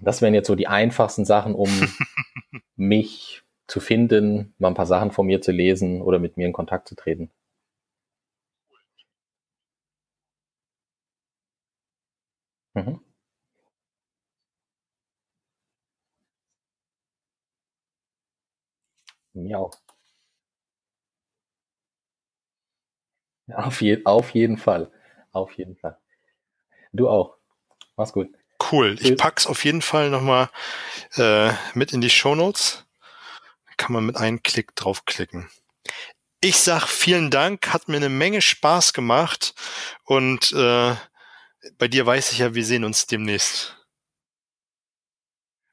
[0.00, 1.68] Das wären jetzt so die einfachsten Sachen, um
[2.76, 6.52] mich zu finden, mal ein paar Sachen von mir zu lesen oder mit mir in
[6.52, 7.30] Kontakt zu treten.
[12.74, 13.05] Mhm.
[19.36, 19.72] Mir auch.
[23.52, 24.90] Auf, je auf jeden Fall.
[25.32, 25.98] Auf jeden Fall.
[26.92, 27.36] Du auch.
[27.96, 28.28] Mach's gut.
[28.70, 28.94] Cool.
[28.94, 29.16] Ich Tschüss.
[29.16, 30.50] pack's auf jeden Fall nochmal
[31.16, 32.86] äh, mit in die Shownotes.
[33.76, 35.50] Kann man mit einem Klick draufklicken.
[36.40, 39.54] Ich sag vielen Dank, hat mir eine Menge Spaß gemacht
[40.04, 40.96] und äh,
[41.78, 43.76] bei dir weiß ich ja, wir sehen uns demnächst.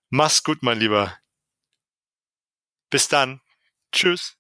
[0.10, 1.18] Mach's gut, mein Lieber.
[2.90, 3.42] Bis dann.
[3.94, 4.36] Tschüss.